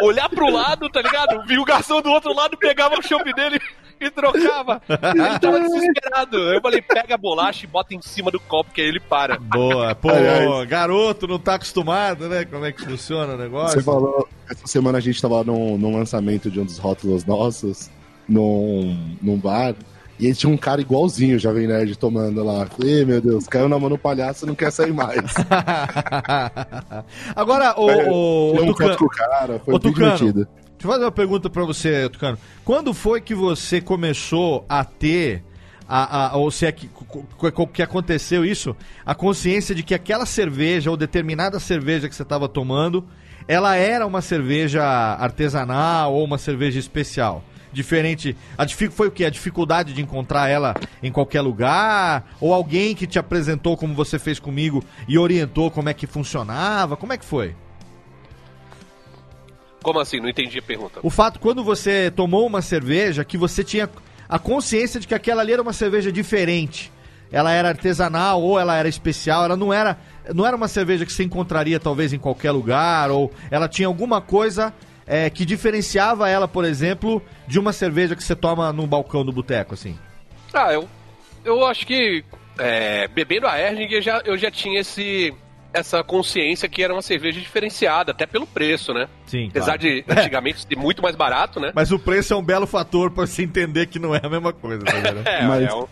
[0.00, 1.42] olhar pro lado, tá ligado?
[1.46, 3.60] Via o garçom do outro lado, pegava o chopp dele
[4.04, 4.82] e trocava.
[4.88, 6.36] Ele tava desesperado.
[6.36, 9.38] Eu falei, pega a bolacha e bota em cima do copo, que aí ele para.
[9.38, 9.94] Boa.
[9.94, 10.10] Pô,
[10.68, 12.44] garoto, não tá acostumado, né?
[12.44, 13.78] Como é que funciona o negócio?
[13.78, 17.90] Você falou, essa semana a gente tava num, num lançamento de um dos rótulos nossos,
[18.28, 19.74] num, num bar.
[20.18, 22.66] E aí tinha um cara igualzinho, Jovem Nerd, tomando lá.
[22.66, 25.16] Falei, meu Deus, caiu na mão no palhaço não quer sair mais.
[27.34, 30.16] Agora, o, É, o, o um Tucano, o cara, foi bem Tucano.
[30.16, 30.48] divertido.
[30.82, 32.36] Deixa eu fazer uma pergunta pra você, Tucano.
[32.64, 35.44] Quando foi que você começou a ter,
[35.88, 36.90] a, a- ou se é que,
[37.72, 38.74] que aconteceu isso,
[39.06, 43.06] a consciência de que aquela cerveja ou determinada cerveja que você estava tomando,
[43.46, 47.44] ela era uma cerveja artesanal ou uma cerveja especial?
[47.72, 48.36] Diferente.
[48.58, 49.24] A foi o que?
[49.24, 52.28] A dificuldade de encontrar ela em qualquer lugar?
[52.40, 56.96] Ou alguém que te apresentou como você fez comigo e orientou como é que funcionava?
[56.96, 57.54] Como é que foi?
[59.82, 60.20] Como assim?
[60.20, 61.00] Não entendi a pergunta.
[61.02, 63.88] O fato, quando você tomou uma cerveja, que você tinha
[64.28, 66.90] a consciência de que aquela ali era uma cerveja diferente.
[67.30, 69.98] Ela era artesanal ou ela era especial, ela não era,
[70.34, 74.20] não era uma cerveja que você encontraria talvez em qualquer lugar, ou ela tinha alguma
[74.20, 74.72] coisa
[75.06, 79.32] é, que diferenciava ela, por exemplo, de uma cerveja que você toma no balcão do
[79.32, 79.98] boteco, assim.
[80.52, 80.86] Ah, eu,
[81.44, 82.22] eu acho que
[82.58, 85.34] é, bebendo a Erling eu já, eu já tinha esse,
[85.72, 89.08] essa consciência que era uma cerveja diferenciada, até pelo preço, né?
[89.26, 89.48] Sim.
[89.50, 91.72] Apesar de antigamente ser muito mais barato, né?
[91.74, 94.52] Mas o preço é um belo fator pra você entender que não é a mesma
[94.52, 94.92] coisa, tá?
[95.30, 95.86] É, Mas é um-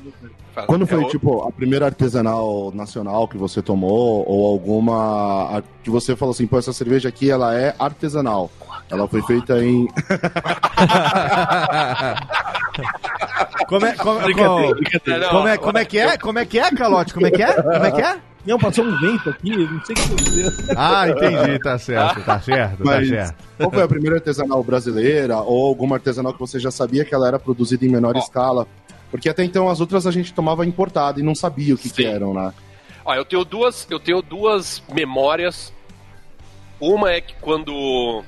[0.67, 5.91] Quando é foi, o- tipo, a primeira artesanal nacional que você tomou, ou alguma que
[5.91, 8.51] você falou assim, pô, essa cerveja aqui, ela é artesanal.
[8.91, 9.87] Ela foi feita em...
[13.69, 14.75] Como é, como, como-
[15.31, 16.17] como é, como é que é?
[16.19, 17.15] Como é que é, Calote?
[17.15, 17.53] Como é que é?
[17.63, 18.19] Como é que é?
[18.47, 20.51] Não, passou um vento aqui, não sei o que aconteceu.
[20.77, 23.35] Ah, entendi, tá certo, tá certo, tá Mas certo.
[23.59, 27.29] qual foi a primeira artesanal brasileira, ou alguma artesanal que você já sabia que ela
[27.29, 28.19] era produzida em menor Ó.
[28.19, 28.67] escala?
[29.11, 32.07] Porque até então as outras a gente tomava importada e não sabia o que, que
[32.07, 32.53] eram, né?
[33.05, 35.73] Ó, eu tenho duas, eu tenho duas memórias.
[36.81, 38.23] Uma é que quando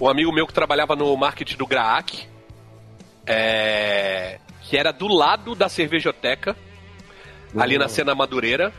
[0.00, 2.26] um amigo meu que trabalhava no marketing do Graac,
[3.26, 6.56] é, que era do lado da cervejoteca,
[7.56, 8.72] ali na cena Madureira.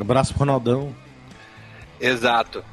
[0.00, 0.94] Abraço pro Ronaldão.
[2.00, 2.64] Exato.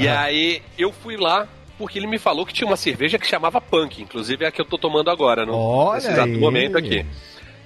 [0.00, 3.60] e aí eu fui lá porque ele me falou que tinha uma cerveja que chamava
[3.60, 6.38] Punk, inclusive é a que eu tô tomando agora, no, Olha nesse exato aí.
[6.38, 7.06] momento aqui.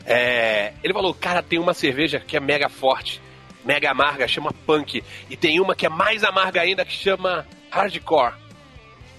[0.05, 3.23] É, ele falou, cara, tem uma cerveja que é mega forte,
[3.65, 5.03] mega amarga, chama Punk.
[5.31, 8.35] E tem uma que é mais amarga ainda, que chama Hardcore.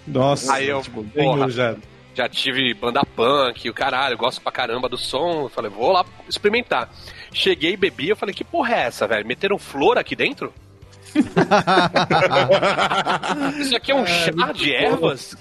[0.07, 1.49] Nossa, Aí eu, tipo, porra.
[1.49, 1.75] já.
[2.15, 5.45] Já tive banda punk, o caralho, gosto pra caramba do som.
[5.45, 6.87] Eu falei, vou lá experimentar.
[7.33, 9.25] Cheguei, bebi, eu falei, que porra é essa, velho?
[9.25, 10.53] Meteram flor aqui dentro?
[13.59, 15.35] Isso aqui é um chá de ervas?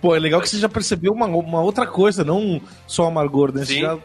[0.00, 3.64] Pô, é legal que você já percebeu uma, uma outra coisa, não só amargor, né?
[3.64, 3.80] Você Sim.
[3.80, 3.98] já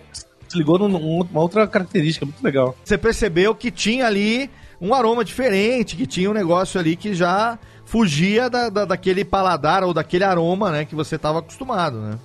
[0.48, 2.76] se ligou numa uma outra característica, muito legal.
[2.84, 7.58] Você percebeu que tinha ali um aroma diferente, que tinha um negócio ali que já
[7.88, 12.20] fugia da, da- daquele paladar ou daquele aroma, né, que você estava acostumado, né?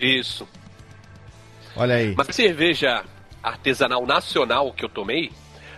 [0.00, 0.46] Isso.
[1.76, 2.14] Olha aí.
[2.16, 3.04] Mas cerveja
[3.42, 5.32] artesanal nacional que eu tomei,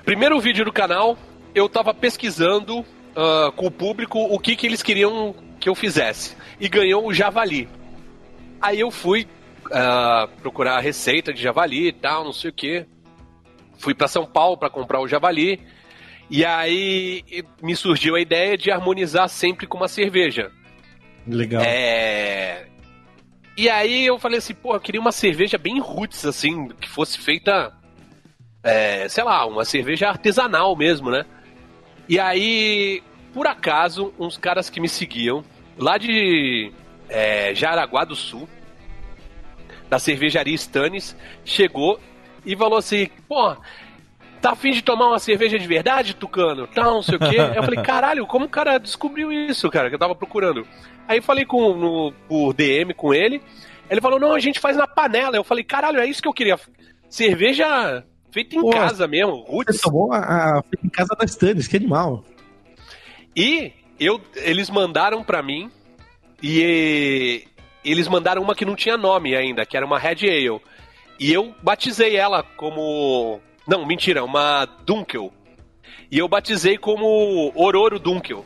[0.04, 1.16] primeiro vídeo do canal,
[1.54, 2.84] eu tava pesquisando
[3.16, 6.36] ah, com o público o que, que eles queriam que eu fizesse.
[6.60, 7.66] E ganhou o javali.
[8.60, 9.26] Aí eu fui
[9.72, 12.84] ah, procurar a receita de javali e tal, não sei o que.
[13.78, 15.60] Fui para São Paulo para comprar o javali.
[16.28, 17.22] E aí
[17.62, 20.50] me surgiu a ideia de harmonizar sempre com uma cerveja.
[21.26, 21.62] Legal.
[21.62, 22.66] É.
[23.56, 27.18] E aí eu falei assim, pô, eu queria uma cerveja bem roots, assim, que fosse
[27.18, 27.72] feita,
[28.62, 31.24] é, sei lá, uma cerveja artesanal mesmo, né?
[32.08, 35.42] E aí, por acaso, uns caras que me seguiam,
[35.78, 36.70] lá de
[37.08, 38.48] é, Jaraguá do Sul,
[39.88, 41.98] da cervejaria Stannis, chegou
[42.44, 43.56] e falou assim, pô,
[44.40, 46.66] tá afim de tomar uma cerveja de verdade, Tucano?
[46.66, 47.38] Tal, não sei o quê.
[47.38, 50.66] Aí eu falei, caralho, como o cara descobriu isso, cara, que eu tava procurando?
[51.09, 53.40] Aí falei com, no, por DM com ele.
[53.88, 55.37] Ele falou, não, a gente faz na panela.
[55.37, 56.59] Eu falei, caralho, é isso que eu queria.
[57.09, 61.66] Cerveja feita em Pô, casa mesmo, Você tomou a, a feita em casa da Stannis,
[61.66, 62.25] que animal.
[63.35, 65.70] E eu, eles mandaram pra mim
[66.42, 67.44] e
[67.85, 70.61] eles mandaram uma que não tinha nome ainda, que era uma Red Ale.
[71.18, 73.40] E eu batizei ela como.
[73.66, 75.33] Não, mentira, uma Dunkel.
[76.11, 78.44] E eu batizei como Ororo Dunkel.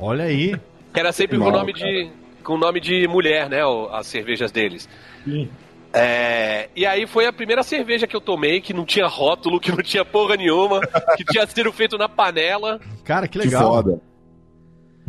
[0.00, 0.54] Olha aí.
[0.92, 2.10] Que era sempre com Mal, nome de
[2.42, 3.64] com nome de mulher, né?
[3.64, 4.88] o- As cervejas deles.
[5.24, 5.48] Sim.
[5.92, 9.70] É, e aí foi a primeira cerveja que eu tomei, que não tinha rótulo, que
[9.70, 10.80] não tinha porra nenhuma,
[11.16, 12.78] que tinha sido feito na panela.
[13.04, 13.62] Cara, que Que legal.
[13.72, 14.00] foda.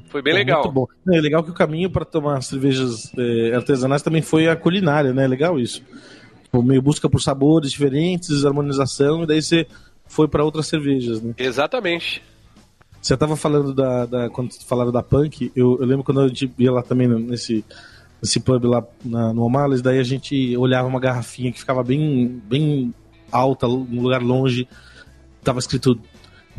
[0.09, 0.63] Foi bem legal.
[0.63, 0.85] Muito bom.
[1.13, 5.27] É legal que o caminho para tomar cervejas é, artesanais também foi a culinária, né?
[5.27, 5.83] Legal isso.
[6.49, 9.67] Tipo, meio busca por sabores diferentes, harmonização, e daí você
[10.07, 11.35] foi para outras cervejas, né?
[11.37, 12.23] Exatamente.
[12.99, 16.51] Você tava falando da, da- quando falaram da punk, eu, eu lembro quando a gente
[16.57, 17.63] ia lá também nesse
[18.21, 22.41] nesse pub lá na, no O'Malley's, daí a gente olhava uma garrafinha que ficava bem
[22.49, 22.93] bem
[23.31, 24.67] alta, num lugar longe,
[25.41, 25.97] tava escrito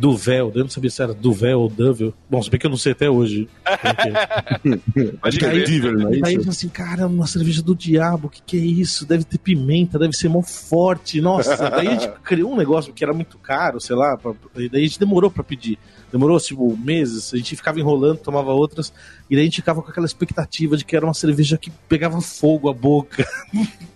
[0.01, 2.15] Duvel, eu não sabia se era Duvel ou Duvel.
[2.29, 3.47] Bom, se bem que eu não sei até hoje.
[5.31, 5.49] que é.
[5.89, 6.23] É não é eu isso?
[6.23, 9.05] falei assim, cara, uma cerveja do diabo, o que, que é isso?
[9.07, 11.21] Deve ter pimenta, deve ser mó forte.
[11.21, 14.69] Nossa, daí a gente criou um negócio que era muito caro, sei lá, pra- e
[14.71, 15.79] daí a gente demorou pra pedir.
[16.11, 18.93] Demorou, tipo, meses, a gente ficava enrolando, tomava outras,
[19.29, 22.21] e daí a gente ficava com aquela expectativa de que era uma cerveja que pegava
[22.21, 23.25] fogo a boca.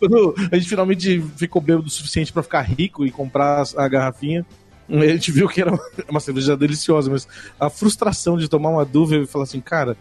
[0.00, 4.44] Quando a gente finalmente ficou bêbado o suficiente pra ficar rico e comprar a garrafinha,
[4.88, 5.72] a gente viu que era
[6.08, 7.26] uma- cerveja deliciosa, mas
[7.58, 9.96] a frustração de tomar uma dúvida e falar assim, cara,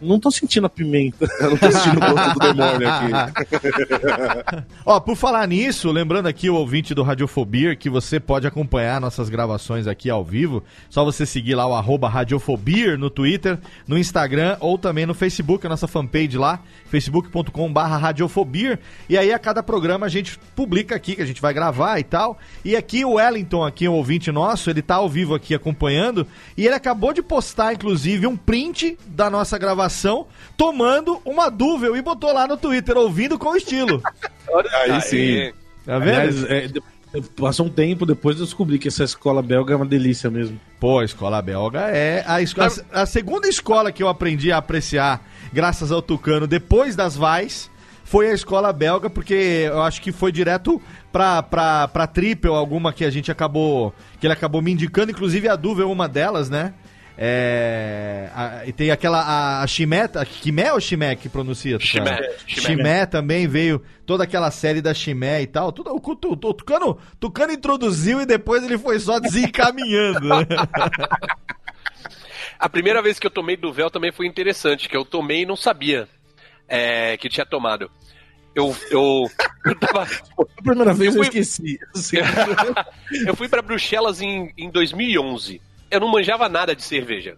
[0.00, 1.26] não tô sentindo a pimenta.
[1.40, 4.64] Eu não tô sentindo o gosto do demônio aqui.
[4.84, 9.28] Ó, por falar nisso, lembrando aqui o ouvinte do Radiofobia que você pode acompanhar nossas
[9.28, 10.62] gravações aqui ao vivo.
[10.90, 15.66] Só você seguir lá o arroba Radiofobia no Twitter, no Instagram ou também no Facebook,
[15.66, 18.78] a nossa fanpage lá, facebook.com barra Radiofobia.
[19.08, 22.04] E aí a cada programa a gente publica aqui, que a gente vai gravar e
[22.04, 22.38] tal.
[22.64, 26.26] E aqui o Wellington, aqui o ouvinte nosso, ele tá ao vivo aqui acompanhando.
[26.56, 29.83] E ele acabou de postar, inclusive, um print da nossa gravação
[30.56, 34.02] tomando uma dúvida e botou lá no Twitter, ouvindo com estilo.
[34.84, 35.52] Aí sim.
[35.84, 36.14] Tá vendo?
[36.18, 36.82] Aliás, é, de-
[37.36, 40.58] passou um tempo depois eu descobri que essa escola belga é uma delícia mesmo.
[40.80, 42.68] Pô, a escola belga é a, esco- a,
[43.02, 47.70] a segunda escola que eu aprendi a apreciar, graças ao Tucano, depois das Vais,
[48.04, 49.34] foi a escola belga, porque
[49.66, 50.80] eu acho que foi direto
[51.12, 53.94] pra, pra, pra Triple, alguma que a gente acabou.
[54.20, 56.74] que ele acabou me indicando, inclusive a Duva é uma delas, né?
[57.16, 59.20] É, a- e tem aquela.
[59.20, 61.78] A, a Chimé, a Chimé ou Chimé que pronuncia?
[61.78, 62.66] Chimé, Chimé.
[62.66, 65.70] Chimé também veio, toda aquela série da Chimé e tal.
[65.70, 70.28] Tudo, o, o, o Tucano, Tucano introduziu e depois ele foi só desencaminhando.
[70.28, 70.46] né?
[72.58, 75.46] A primeira vez que eu tomei do véu também foi interessante, que eu tomei e
[75.46, 76.08] não sabia
[76.68, 77.90] é, que tinha tomado.
[78.54, 79.28] Eu, eu,
[79.66, 80.02] eu, tava-
[80.38, 81.78] A primeira vez eu, fui- esqueci.
[81.94, 82.16] Assim,
[83.26, 85.60] eu fui pra Bruxelas em, em 2011.
[85.94, 87.36] Eu não manjava nada de cerveja.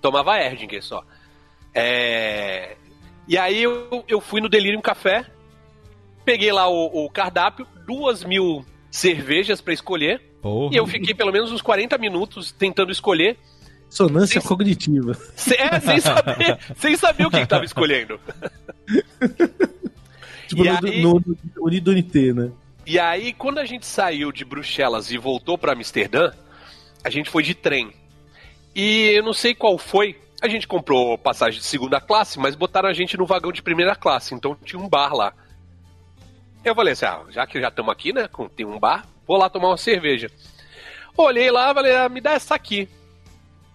[0.00, 1.02] Tomava Erdinger só.
[1.72, 2.76] É,
[3.28, 5.24] E aí eu, eu fui no Delirium Café,
[6.24, 10.74] peguei lá o, o cardápio, duas mil cervejas pra escolher, Porra.
[10.74, 13.38] e eu fiquei pelo menos uns 40 minutos tentando escolher,
[13.88, 14.48] Dissonância Sim.
[14.48, 15.14] cognitiva.
[15.36, 18.18] se- é, sem, saber, sem saber o que, que tava escolhendo.
[20.48, 22.50] Tipo E no, aí- no, no Unidunité, né?
[22.86, 26.32] E aí, quando a gente saiu de Bruxelas e voltou pra Amsterdã,
[27.04, 27.92] a gente foi de trem.
[28.74, 30.18] E eu não sei qual foi.
[30.42, 33.94] A gente comprou passagem de segunda classe, mas botaram a gente no vagão de primeira
[33.94, 35.32] classe, então tinha um bar lá.
[36.64, 39.48] Eu falei assim, ah, já que já estamos aqui, né, tem um bar, vou lá
[39.48, 40.30] tomar uma cerveja.
[41.16, 42.88] Olhei lá, falei, ah, me dá essa aqui.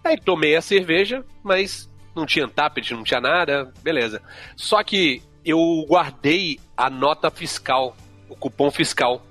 [0.03, 4.21] Aí tomei a cerveja, mas não tinha tappet, não tinha nada, beleza.
[4.55, 7.95] Só que eu guardei a nota fiscal,
[8.27, 9.21] o cupom fiscal.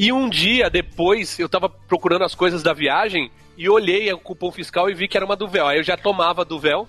[0.00, 4.50] E um dia depois, eu tava procurando as coisas da viagem e olhei o cupom
[4.50, 5.66] fiscal e vi que era uma Duvel.
[5.66, 6.88] Aí eu já tomava Duvel.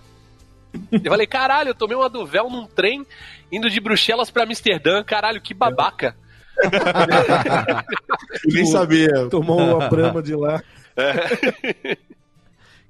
[0.90, 3.06] Eu falei, caralho, eu tomei uma Duvel num trem
[3.52, 5.04] indo de Bruxelas pra Amsterdã.
[5.04, 6.16] Caralho, que babaca.
[8.48, 9.28] Nem sabia.
[9.30, 10.64] Tomou a brama de lá.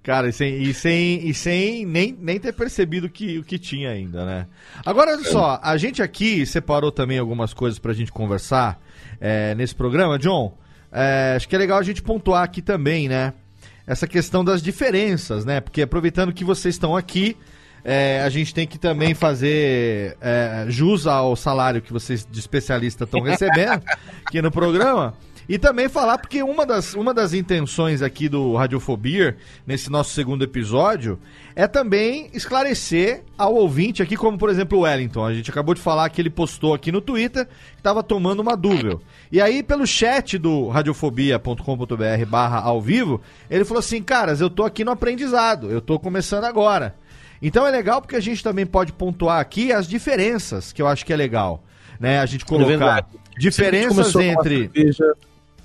[0.04, 3.90] Cara, e sem, e sem, e sem nem, nem ter percebido que, o que tinha
[3.90, 4.48] ainda, né?
[4.86, 8.80] Agora, olha só, a gente aqui separou também algumas coisas pra gente conversar
[9.22, 10.18] é, nesse programa.
[10.18, 10.58] John,
[10.92, 13.34] é, acho que é legal a gente pontuar aqui também, né?
[13.86, 15.62] Essa questão das diferenças, né?
[15.62, 17.38] Porque aproveitando que vocês estão aqui,
[17.84, 23.04] é, a gente tem que também fazer é, jus ao salário que vocês de especialista
[23.04, 23.84] estão recebendo
[24.26, 25.14] aqui no programa.
[25.50, 30.44] E também falar, porque uma das, uma das intenções aqui do Radiofobia, nesse nosso segundo
[30.44, 31.20] episódio,
[31.56, 35.26] é também esclarecer ao ouvinte aqui, como por exemplo o Wellington.
[35.26, 38.56] A gente acabou de falar que ele postou aqui no Twitter que estava tomando uma
[38.56, 38.98] dúvida.
[39.32, 44.64] E aí, pelo chat do radiofobia.com.br barra ao vivo, ele falou assim, caras, eu tô
[44.64, 46.96] aqui no aprendizado, eu tô começando agora.
[47.42, 51.06] Então é legal porque a gente também pode pontuar aqui as diferenças, que eu acho
[51.06, 51.64] que é legal.
[52.00, 52.20] Né?
[52.20, 53.08] A gente colocar verdade.
[53.12, 54.70] Se a gente diferenças entre...
[54.74, 55.14] cerveja,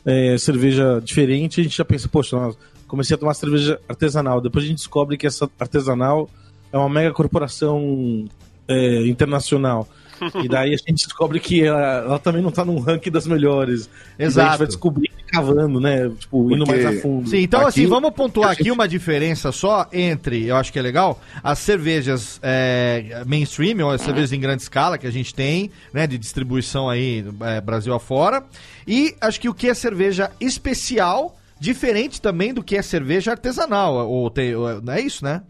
[0.06, 4.40] é, cerveja diferente, a gente já pensa, poxa, nós comecei a tomar cerveja artesanal.
[4.40, 6.30] Depois a gente descobre que essa artesanal
[6.72, 8.26] é uma mega corporação
[8.68, 9.88] é, internacional.
[10.42, 13.90] E daí a gente descobre que ela, ela também não tá num ranking das melhores.
[14.18, 14.46] Exato.
[14.46, 16.08] a gente vai descobrir cavando, né?
[16.18, 17.28] Tipo, indo Porque- mais a fundo.
[17.28, 20.72] Sim, então Aqui- assim, vamos pontuar a aqui gente- uma diferença só entre, eu acho
[20.72, 25.10] que é legal, as cervejas é, mainstream, ou as cervejas em grande escala que a
[25.10, 28.44] gente tem, né, de distribuição aí é, Brasil afora,
[28.86, 34.08] e acho que o que é cerveja especial, diferente também do que é cerveja artesanal,
[34.08, 35.42] ou tem, ou- não é isso, né?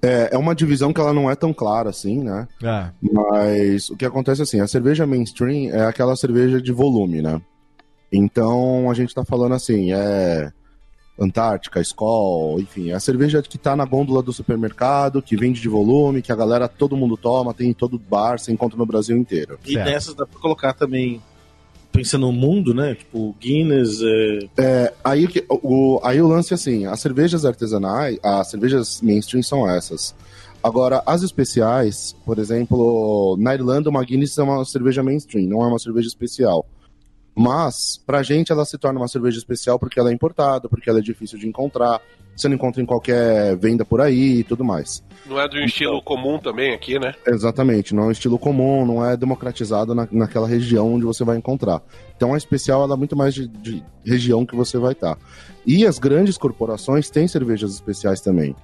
[0.00, 2.46] É, é uma divisão que ela não é tão clara assim, né?
[2.62, 2.86] É.
[3.02, 7.40] Mas o que acontece é assim, a cerveja mainstream é aquela cerveja de volume, né?
[8.12, 10.50] Então a gente tá falando assim, é
[11.20, 15.68] Antártica, Skol, enfim, é a cerveja que tá na gôndola do supermercado, que vende de
[15.68, 19.16] volume, que a galera, todo mundo toma, tem em todo bar, você encontra no Brasil
[19.16, 19.58] inteiro.
[19.66, 19.84] E Certo.
[19.90, 21.20] nessas dá pra colocar também,
[21.90, 22.94] pensando no mundo, né?
[22.94, 23.98] Tipo, Guinness,
[24.56, 29.00] é, Aí, o que- o, aí o lance é assim, as cervejas artesanais, as cervejas
[29.02, 30.14] mainstream são essas.
[30.62, 35.66] Agora, as especiais, por exemplo, na Irlanda uma Guinness é uma cerveja mainstream, não é
[35.66, 36.64] uma cerveja especial.
[37.38, 40.98] Mas, pra gente, ela se torna uma cerveja especial porque ela é importada, porque ela
[40.98, 42.00] é difícil de encontrar,
[42.34, 45.04] você não encontra em qualquer venda por aí e tudo mais.
[45.24, 47.14] Não é de um estilo comum também aqui, né?
[47.24, 51.36] Exatamente, não é um estilo comum, não é democratizado na, naquela região onde você vai
[51.36, 51.80] encontrar.
[52.16, 55.16] Então a especial ela é muito mais de, de região que você vai estar.
[55.64, 58.56] E as grandes corporações têm cervejas especiais também.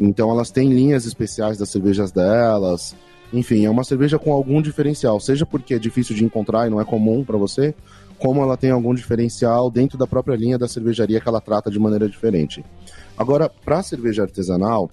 [0.00, 2.96] Então elas têm linhas especiais das cervejas delas.
[3.32, 6.80] Enfim, é uma cerveja com algum diferencial, seja porque é difícil de encontrar e não
[6.80, 7.74] é comum para você,
[8.22, 11.78] como ela tem algum diferencial dentro da própria linha da cervejaria que ela trata de
[11.80, 12.64] maneira diferente.
[13.18, 14.88] Agora, para cerveja artesanal,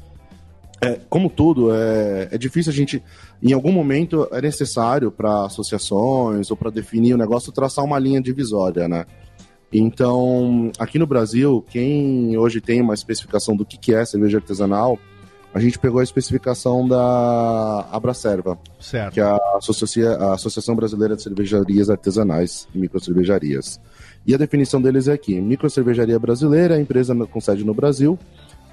[0.82, 3.04] é, como tudo, é, é difícil a gente.
[3.42, 8.20] Em algum momento é necessário para associações ou para definir o negócio traçar uma linha
[8.20, 9.06] divisória, né?
[9.72, 14.98] Então, aqui no Brasil, quem hoje tem uma especificação do que, que é cerveja artesanal,
[15.54, 19.14] a gente pegou a especificação da Abracerva, Certo.
[19.14, 23.80] que é a, Associa- a Associação Brasileira de Cervejarias Artesanais e Microcervejarias.
[24.28, 28.18] E a definição deles é aqui: microcervejaria brasileira, é empresa com sede no Brasil,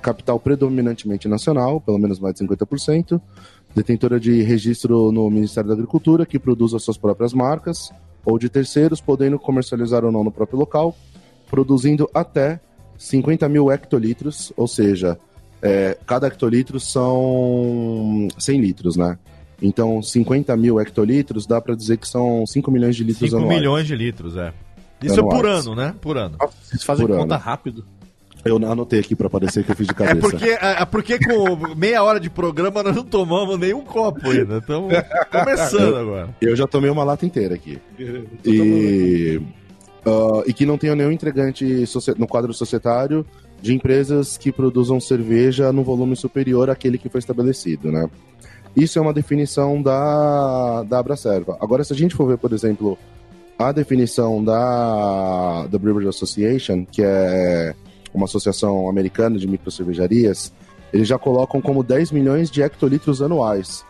[0.02, 3.20] capital predominantemente nacional, pelo menos mais de 50%,
[3.74, 7.90] detentora de registro no Ministério da Agricultura, que produz as suas próprias marcas,
[8.24, 10.94] ou de terceiros, podendo comercializar ou não no próprio local,
[11.48, 12.60] produzindo até
[12.98, 15.18] 50 mil hectolitros, ou seja,
[15.66, 19.18] é, cada hectolitro são 100 litros, né?
[19.60, 23.58] Então, 50 mil hectolitros dá para dizer que são 5 milhões de litros 5 anuais.
[23.58, 24.52] milhões de litros, é.
[25.02, 25.40] Isso é Anuais.
[25.40, 25.94] por ano, né?
[26.00, 26.36] Por ano.
[26.62, 27.22] vocês fazem Por ano.
[27.22, 27.84] conta rápido.
[28.44, 30.20] Eu anotei aqui para parecer que eu fiz de É cabeça.
[30.20, 34.58] porque, é porque com meia hora de programa nós não tomamos nenhum copo ainda.
[34.58, 34.94] Estamos
[35.30, 36.28] começando agora.
[36.40, 37.78] Eu já tomei uma lata inteira aqui.
[38.44, 39.40] E,
[40.04, 41.84] ah, e que não tenha nenhum entregante
[42.16, 43.26] no quadro societário
[43.66, 48.08] de empresas que produzam cerveja no volume superior àquele que foi estabelecido, né?
[48.76, 51.56] Isso é uma definição da, da Abracerva.
[51.60, 52.96] Agora, se a gente for ver, por exemplo,
[53.58, 57.74] a definição da, da Brewers Association, que é
[58.14, 60.52] uma associação americana de microcervejarias,
[60.92, 63.84] eles já colocam como 10 milhões de hectolitros anuais.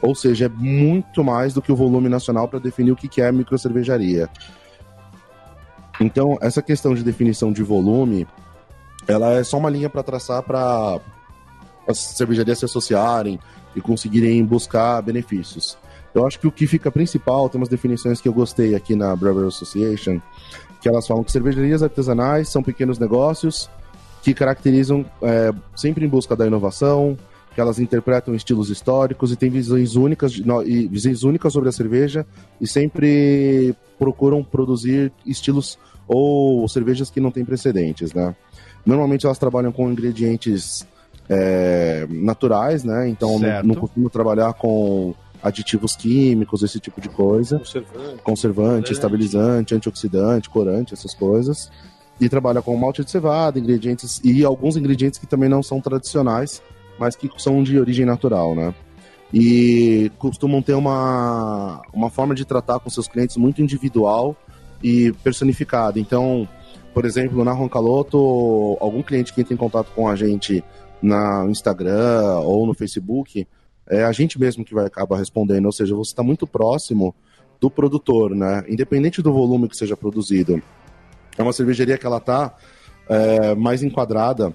[0.00, 3.32] Ou seja, é muito mais do que o volume nacional para definir o que é
[3.32, 4.28] microcervejaria.
[6.00, 8.26] Então, essa questão de definição de volume,
[9.08, 11.00] ela é só uma linha para traçar para
[11.88, 13.38] as cervejarias se associarem
[13.74, 15.76] e conseguirem buscar benefícios.
[16.14, 19.14] Eu acho que o que fica principal, tem umas definições que eu gostei aqui na
[19.14, 20.20] Brewer Association,
[20.80, 23.68] que elas falam que cervejarias artesanais são pequenos negócios
[24.22, 27.16] que caracterizam é, sempre em busca da inovação,
[27.54, 31.68] que elas interpretam estilos históricos e têm visões únicas, de- no- e visões únicas sobre
[31.68, 32.26] a cerveja
[32.60, 35.78] e sempre procuram produzir estilos
[36.08, 38.34] ou cervejas que não têm precedentes, né?
[38.86, 40.86] Normalmente elas trabalham com ingredientes
[41.28, 43.08] é, naturais, né?
[43.08, 45.12] Então não, não costumam trabalhar com
[45.42, 47.60] aditivos químicos, esse tipo de coisa
[48.22, 48.92] conservante, Corante.
[48.92, 51.70] estabilizante, antioxidante, corante, essas coisas.
[52.18, 56.62] E trabalha com malte de cevada, ingredientes e alguns ingredientes que também não são tradicionais,
[56.98, 58.74] mas que são de origem natural, né?
[59.34, 64.34] E costumam ter uma, uma forma de tratar com seus clientes muito individual
[64.82, 66.00] e personificada.
[66.00, 66.48] Então,
[66.96, 68.16] por exemplo, na Roncaloto,
[68.80, 70.64] algum cliente que entra em contato com a gente
[71.02, 73.46] na no Instagram ou no Facebook,
[73.86, 77.14] é a gente mesmo que vai acabar respondendo, ou seja, você está muito próximo
[77.60, 78.64] do produtor, né?
[78.66, 80.62] Independente do volume que seja produzido.
[81.36, 82.56] É uma cervejaria que ela tá
[83.10, 84.54] é, mais enquadrada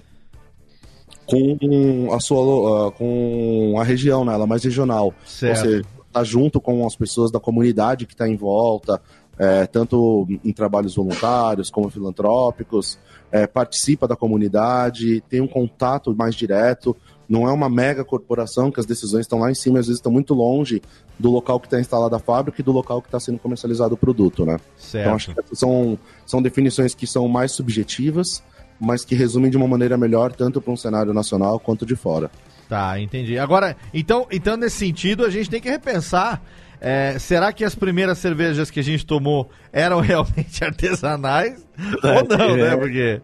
[1.24, 4.34] com a sua ah, com a região, né?
[4.34, 5.04] Ela é mais regional.
[5.04, 5.60] Ou Certo.
[5.60, 9.00] seja, tá junto com as pessoas da comunidade que tá em volta,
[9.38, 12.98] é, tanto em trabalhos voluntários como filantrópicos,
[13.30, 16.96] é, participa da comunidade, tem um contato mais direto.
[17.28, 20.12] Não é uma mega corporação que as decisões estão lá em cima, às vezes estão
[20.12, 20.82] muito longe
[21.18, 23.96] do local que está instalada a fábrica e do local que está sendo comercializado o
[23.96, 24.58] produto, né?
[24.76, 25.04] Certo.
[25.04, 28.42] Então acho que são, são definições que são mais subjetivas,
[28.78, 32.30] mas que resumem de uma maneira melhor tanto para um cenário nacional quanto de fora.
[32.68, 33.38] Tá, entendi.
[33.38, 36.42] Agora, então, então nesse sentido, a gente tem que repensar.
[36.84, 41.64] É, será que as primeiras cervejas que a gente tomou eram realmente artesanais?
[42.02, 42.76] Ou não, né?
[42.76, 43.22] Porque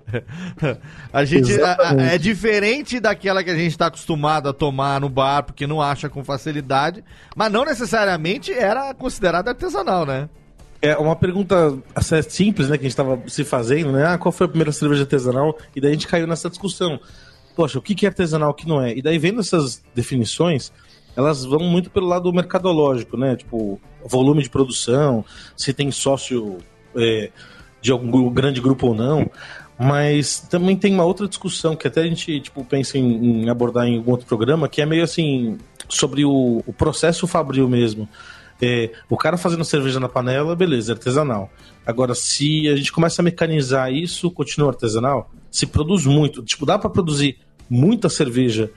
[1.12, 5.08] a gente a- a- é diferente daquela que a gente está acostumado a tomar no
[5.08, 7.02] bar, porque não acha com facilidade,
[7.36, 10.28] mas não necessariamente era considerada artesanal, né?
[10.80, 14.06] É uma pergunta assim, simples, né, que a gente tava se fazendo, né?
[14.06, 15.58] Ah, qual foi a primeira cerveja artesanal?
[15.74, 17.00] E daí a gente caiu nessa discussão.
[17.56, 18.96] Poxa, o que que é artesanal, o que não é?
[18.96, 20.72] E daí vendo essas definições,
[21.16, 23.36] elas vão muito pelo lado mercadológico, né?
[23.36, 25.24] Tipo, volume de produção,
[25.56, 26.58] se tem sócio
[26.96, 27.30] é,
[27.80, 29.30] de algum grande grupo ou não.
[29.78, 33.86] Mas também tem uma outra discussão que até a gente tipo, pensa em, em abordar
[33.86, 35.56] em algum outro programa, que é meio assim,
[35.88, 38.08] sobre o, o processo fabril mesmo.
[38.60, 41.48] É, o cara fazendo cerveja na panela, beleza, é artesanal.
[41.86, 45.30] Agora, se a gente começa a mecanizar isso, continua artesanal?
[45.48, 47.38] Se produz muito, tipo, dá para produzir
[47.70, 48.70] muita cerveja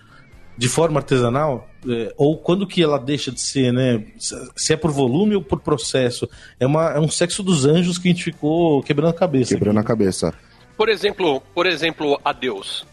[0.58, 1.68] de forma artesanal?
[1.90, 4.04] É, ou quando que ela deixa de ser, né?
[4.18, 6.30] Se- é por volume ou por processo?
[6.60, 9.54] É, uma, é um sexo dos anjos que a gente ficou quebrando a cabeça.
[9.54, 10.34] Quebrando a cabeça.
[10.78, 12.86] Por exemplo, por exemplo, Adeus.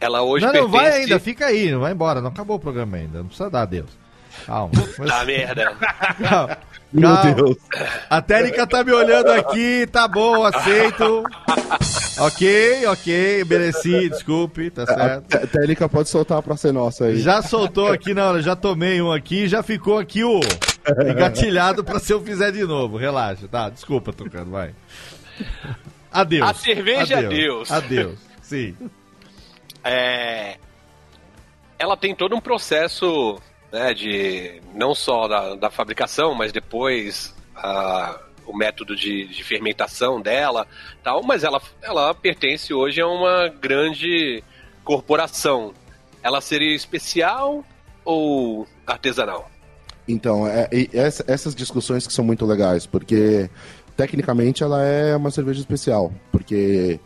[0.00, 0.90] Ela hoje não, não pertence...
[0.90, 3.62] vai ainda, fica aí, não vai embora, não acabou o programa ainda, não precisa dar
[3.62, 3.88] adeus.
[4.44, 4.72] Calma.
[5.10, 5.76] Ah, merda.
[6.28, 6.58] Calma.
[6.92, 7.32] Meu Calma.
[7.34, 7.56] Deus.
[8.08, 11.24] A técnica tá me olhando aqui, tá bom, aceito.
[12.18, 15.24] ok, ok, mereci, desculpe, tá A certo.
[15.28, 17.18] Té- Técnica pode soltar pra ser nossa aí.
[17.20, 20.40] Já soltou aqui, não, já tomei um aqui, já ficou aqui o
[21.10, 22.96] engatilhado pra se eu fizer de novo.
[22.96, 23.68] Relaxa, tá?
[23.68, 24.72] Desculpa, tocando, vai.
[26.12, 26.48] Adeus.
[26.48, 27.70] A cerveja, adeus.
[27.70, 28.18] Adeus.
[28.42, 28.74] Sim.
[29.84, 30.56] É,
[31.78, 33.38] ela tem todo um processo
[33.76, 40.18] né, de não só da, da fabricação, mas depois ah, o método de, de fermentação
[40.20, 40.66] dela,
[41.04, 41.22] tal.
[41.22, 44.42] Mas ela, ela pertence hoje a uma grande
[44.82, 45.74] corporação.
[46.22, 47.62] Ela seria especial
[48.02, 49.50] ou artesanal?
[50.08, 53.50] Então, é- essa- essas discussões que são muito legais, porque
[53.96, 56.98] tecnicamente ela é uma cerveja especial, porque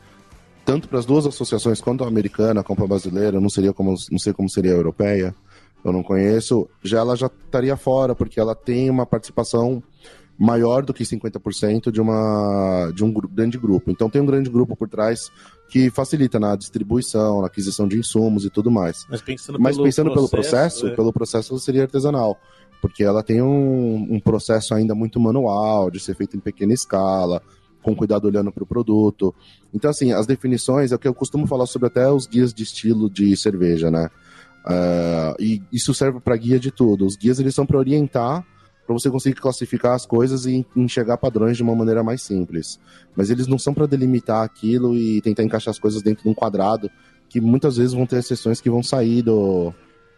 [0.65, 4.19] tanto para as duas associações, quanto a americana, quanto a brasileira, não seria como não
[4.19, 5.35] sei como seria a europeia,
[5.85, 9.83] eu não conheço, já ela já estaria fora, porque ela tem uma participação
[10.41, 13.91] maior do que 50% de uma de um grande grupo.
[13.91, 15.31] Então tem um grande grupo por trás
[15.69, 19.07] que facilita na distribuição, na aquisição de insumos e tudo mais.
[19.11, 20.97] Mas pensando, Mas pensando pelo processo, é.
[20.97, 22.39] pelo processo seria artesanal.
[22.81, 27.43] Porque ela tem um, um processo ainda muito manual, de ser feito em pequena escala,
[27.83, 29.35] com cuidado olhando para o produto.
[29.75, 32.63] Então, assim, as definições é o que eu costumo falar sobre até os guias de
[32.63, 34.11] estilo de cerveja, né?
[34.65, 37.07] Ah, e isso serve para guia de tudo.
[37.07, 38.45] Os guias eles são para orientar,
[38.87, 42.79] para você conseguir classificar as coisas e enxergar padrões de uma maneira mais simples.
[43.17, 46.35] Mas eles não são para delimitar aquilo e tentar encaixar as coisas dentro de um
[46.35, 46.91] quadrado,
[47.29, 49.73] que muitas vezes vão ter exceções que vão sair do,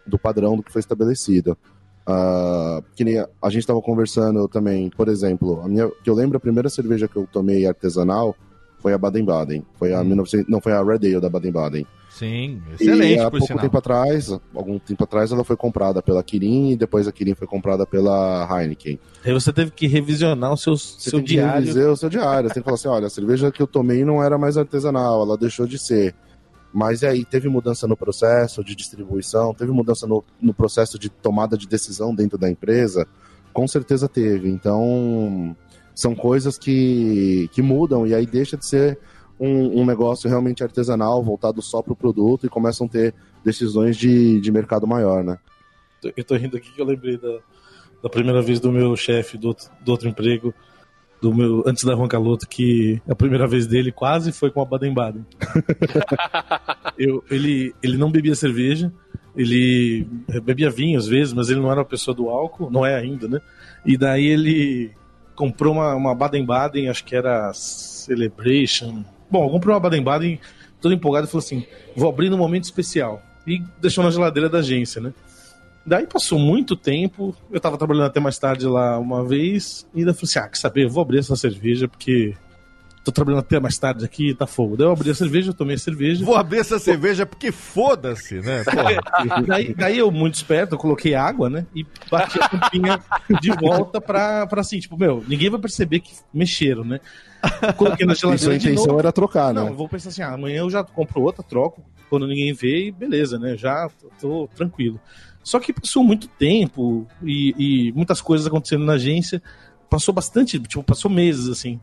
[0.05, 1.57] do padrão do que foi estabelecido.
[2.05, 6.15] Ah, que nem a, a gente estava conversando também, por exemplo, a minha, que eu
[6.15, 8.35] lembro a primeira cerveja que eu tomei artesanal
[8.79, 9.65] foi a Baden-Baden.
[9.75, 10.05] Foi a Hum.
[10.05, 11.87] 1900, não foi a Red Ale da Baden-Baden.
[12.13, 13.63] Sim, E excelente, há por pouco sinal.
[13.63, 17.47] tempo atrás, algum tempo atrás, ela foi comprada pela Kirin e depois a Kirin foi
[17.47, 18.99] comprada pela Heineken.
[19.25, 21.65] Aí você teve que revisionar o seu, Você seu tem que diário.
[21.65, 22.47] dizer o seu diário.
[22.47, 25.23] Você tem que falar assim: olha, a cerveja que eu tomei não era mais artesanal,
[25.23, 26.13] ela deixou de ser.
[26.71, 31.09] Mas e aí, teve mudança no processo de distribuição, teve mudança no, no processo de
[31.09, 33.07] tomada de decisão dentro da empresa?
[33.51, 34.49] Com certeza teve.
[34.49, 35.55] Então,
[35.95, 38.97] são coisas que, que mudam e aí deixa de ser
[39.45, 43.13] um, um negócio realmente artesanal, voltado só para o produto e começam a ter
[43.43, 45.37] decisões de, de mercado maior, né?
[46.15, 47.39] Eu tô rindo aqui que eu lembrei da,
[48.03, 50.53] da primeira vez do meu chefe do, outro- do outro emprego,
[51.21, 55.25] do meu antes da Roncaloto, que a primeira vez dele quase foi com a Baden-Baden.
[56.97, 58.91] Eu- ele, ele não bebia cerveja,
[59.35, 60.05] ele
[60.43, 63.27] bebia vinho às vezes, mas ele não era uma pessoa do álcool, não é ainda,
[63.27, 63.39] né?
[63.85, 64.91] E daí ele
[65.35, 69.03] comprou uma, uma Baden-Baden, acho que era Celebration.
[69.33, 70.39] Bom, comprou uma Baden-Baden,
[70.79, 71.65] todo empolgado, e falou assim:
[71.95, 73.19] vou abrir num momento especial.
[73.47, 75.11] E deixou na geladeira da agência, né?
[75.83, 80.13] Daí passou muito tempo, eu tava trabalhando até mais tarde lá uma vez, e ainda
[80.13, 82.35] falei assim: ah, quer saber, eu vou abrir essa cerveja porque
[83.03, 84.77] tô trabalhando até mais tarde aqui, tá fogo.
[84.77, 86.23] Daí eu abri a cerveja, tomei a cerveja.
[86.23, 88.63] Vou abrir essa cerveja porque foda-se, né?
[89.45, 91.65] daí, daí eu, muito esperto, eu coloquei água, né?
[91.75, 92.99] E bati a tampinha
[93.41, 96.99] de volta pra, pra assim, tipo, meu, ninguém vai perceber que mexeram, né?
[97.75, 98.55] Coloquei na geladeira.
[98.55, 98.99] E sua intenção novo.
[98.99, 99.59] era trocar, né?
[99.59, 102.87] Não, eu vou pensar assim, ah, amanhã eu já compro outra, troco, quando ninguém vê,
[102.87, 103.57] e beleza, né?
[103.57, 104.99] Já tô, tô tranquilo.
[105.43, 109.43] Só que passou muito tempo e, e muitas coisas acontecendo na agência.
[109.89, 111.81] Passou bastante, tipo, passou meses, assim.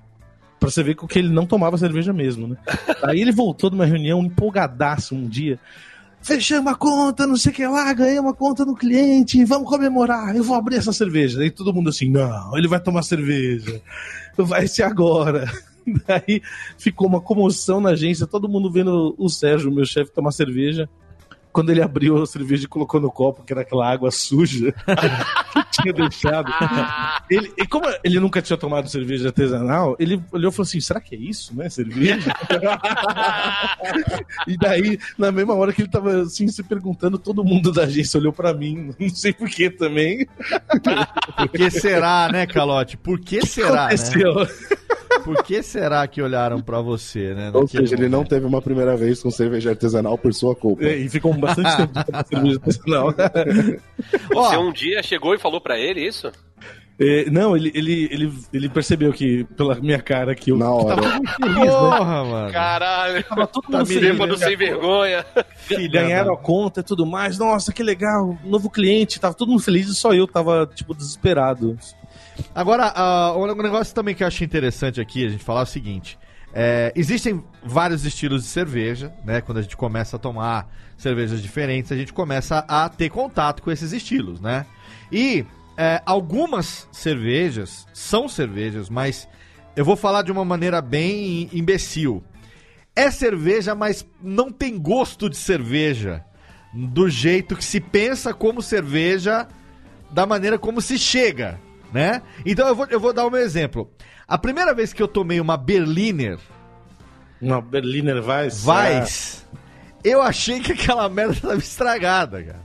[0.61, 2.57] Pra você ver que ele não tomava cerveja mesmo, né?
[3.03, 5.59] Aí ele voltou de uma reunião empolgadaço um dia.
[6.23, 10.37] Fechamos a conta, não sei o que lá, ganhei uma conta no cliente, vamos comemorar,
[10.37, 11.41] eu vou abrir essa cerveja.
[11.41, 13.81] Aí todo mundo assim, não, ele vai tomar cerveja,
[14.37, 15.51] vai ser agora.
[16.07, 16.43] Daí
[16.77, 20.87] ficou uma comoção na agência, todo mundo vendo o Sérgio, meu chefe, tomar cerveja
[21.53, 24.73] quando ele abriu a cerveja e colocou no copo, que era aquela água suja
[25.73, 26.53] que tinha deixado.
[27.31, 31.01] Ele, e como ele nunca tinha tomado cerveja artesanal, ele olhou e falou assim: será
[31.01, 31.69] que é isso, né?
[31.69, 32.33] Cerveja?
[34.47, 38.19] e daí, na mesma hora que ele tava assim se perguntando, todo mundo da agência
[38.19, 40.27] olhou para mim, não sei porquê também.
[41.37, 42.97] Por que será, né, Calote?
[42.97, 43.89] Por que será?
[43.89, 43.95] Né?
[45.25, 47.51] Por que será que olharam para você, né?
[47.53, 47.95] Ou seja, momento?
[47.95, 50.85] ele não teve uma primeira vez com cerveja artesanal por sua culpa.
[50.85, 53.15] É, e ficou bastante tempo com cerveja artesanal.
[54.33, 56.31] Você um dia chegou e falou para ele isso?
[57.03, 61.01] É, não, ele, ele, ele, ele percebeu que, pela minha cara, que eu Na hora.
[61.01, 61.71] tava muito feliz, né?
[61.71, 62.31] Porra, né?
[62.31, 62.53] mano.
[62.53, 63.25] Caralho.
[63.25, 64.19] Tava todo mundo tá feliz.
[64.19, 64.37] Né?
[64.37, 65.25] sem vergonha.
[65.91, 67.39] Ganharam a conta e tudo mais.
[67.39, 68.39] Nossa, que legal.
[68.45, 69.19] Novo cliente.
[69.19, 71.79] Tava todo mundo feliz e só eu tava, tipo, desesperado.
[72.55, 72.93] Agora,
[73.37, 76.19] uh, um negócio também que eu achei interessante aqui a gente falar é o seguinte.
[76.53, 79.41] É, existem vários estilos de cerveja, né?
[79.41, 80.69] Quando a gente começa a tomar
[80.99, 84.67] cervejas diferentes, a gente começa a ter contato com esses estilos, né?
[85.13, 85.45] E
[85.77, 89.29] é, algumas cervejas são cervejas, mas
[89.77, 92.23] eu vou falar de uma maneira bem imbecil.
[92.97, 96.25] É cerveja, mas não tem gosto de cerveja.
[96.73, 99.47] Do jeito que se pensa como cerveja,
[100.11, 101.61] da maneira como se chega
[101.93, 102.23] né?
[102.45, 103.91] Então eu vou, eu vou dar um exemplo.
[104.27, 106.39] A primeira vez que eu tomei uma Berliner.
[107.41, 108.65] Uma Berliner Weiss?
[108.65, 109.47] Weiss.
[110.03, 112.61] Eu achei que aquela merda estava estragada, cara.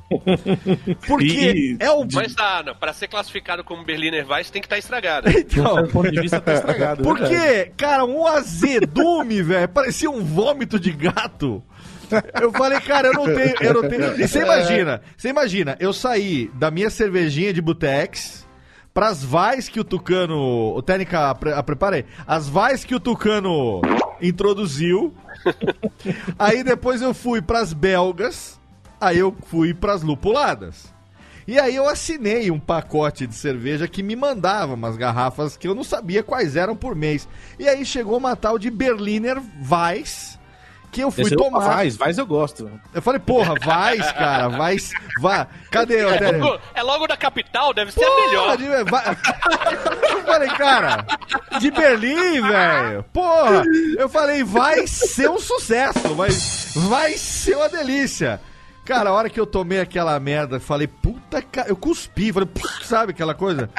[1.06, 2.08] Porque e, é o.
[2.14, 5.30] Mas tá, não, pra ser classificado como Berliner Weiss tem que estar tá estragado.
[5.36, 5.84] Então.
[5.84, 7.04] Do ponto de vista, tá estragado.
[7.04, 9.68] Porque, cara, um azedume, velho.
[9.68, 11.62] Parecia um vômito de gato.
[12.40, 13.56] Eu falei, cara, eu não tenho.
[13.60, 14.22] Eu não tenho.
[14.22, 18.45] E você imagina, você imagina, eu saí da minha cervejinha de Butex
[18.96, 20.74] pras vais que o Tucano.
[20.74, 22.06] O Técnica, a preparei.
[22.26, 23.82] As vais que o Tucano
[24.22, 25.14] introduziu.
[26.40, 28.58] aí depois eu fui pras belgas.
[29.00, 30.96] Aí eu fui pras lupuladas.
[31.46, 35.76] E aí eu assinei um pacote de cerveja que me mandava umas garrafas que eu
[35.76, 37.28] não sabia quais eram por mês.
[37.60, 39.40] E aí chegou uma tal de Berliner
[39.70, 40.40] Weiss
[40.96, 41.60] que eu fui Esse tomar.
[41.60, 42.72] Vais, Vais eu gosto.
[42.94, 44.92] Eu falei, porra, Vais, cara, Vais.
[45.20, 45.46] Vá.
[45.70, 48.58] Cadê o é, logo, é logo da capital, deve ser porra, a melhor.
[48.58, 49.18] De, vai...
[50.14, 51.06] eu falei, cara,
[51.60, 53.04] de Berlim, velho.
[53.12, 53.64] Porra,
[53.98, 56.30] eu falei, vai ser um sucesso, vai,
[56.88, 58.40] vai ser uma delícia.
[58.86, 62.48] Cara, a hora que eu tomei aquela merda, falei, puta, cara, eu cuspi, falei,
[62.84, 63.70] sabe aquela coisa?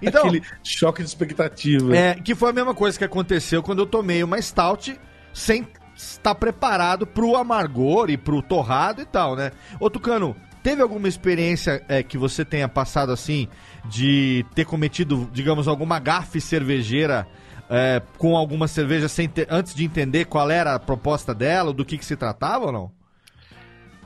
[0.00, 1.96] Então, Aquele choque de expectativa.
[1.96, 4.96] É, que foi a mesma coisa que aconteceu quando eu tomei uma stout
[5.32, 5.66] sem
[6.10, 9.52] está preparado pro amargor e pro torrado e tal, né?
[9.80, 13.48] Ô Tucano, teve alguma experiência é, que você tenha passado assim
[13.84, 17.26] de ter cometido, digamos, alguma gafe cervejeira
[17.68, 21.84] é, com alguma cerveja sem ter, antes de entender qual era a proposta dela, do
[21.84, 22.92] que, que se tratava ou não?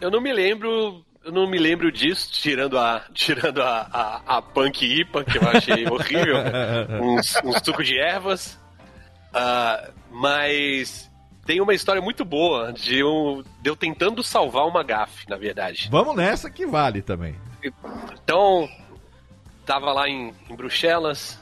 [0.01, 1.05] Eu não me lembro.
[1.25, 5.49] Eu não me lembro disso, tirando a, tirando a, a, a Punk IPA, que eu
[5.49, 6.37] achei horrível.
[7.03, 8.57] uns, uns suco de ervas.
[9.35, 11.11] Uh, mas
[11.47, 15.89] tem uma história muito boa de, um, de eu tentando salvar uma gafe, na verdade.
[15.91, 17.37] Vamos nessa que vale também.
[18.13, 18.69] Então,
[19.65, 21.41] tava lá em, em Bruxelas,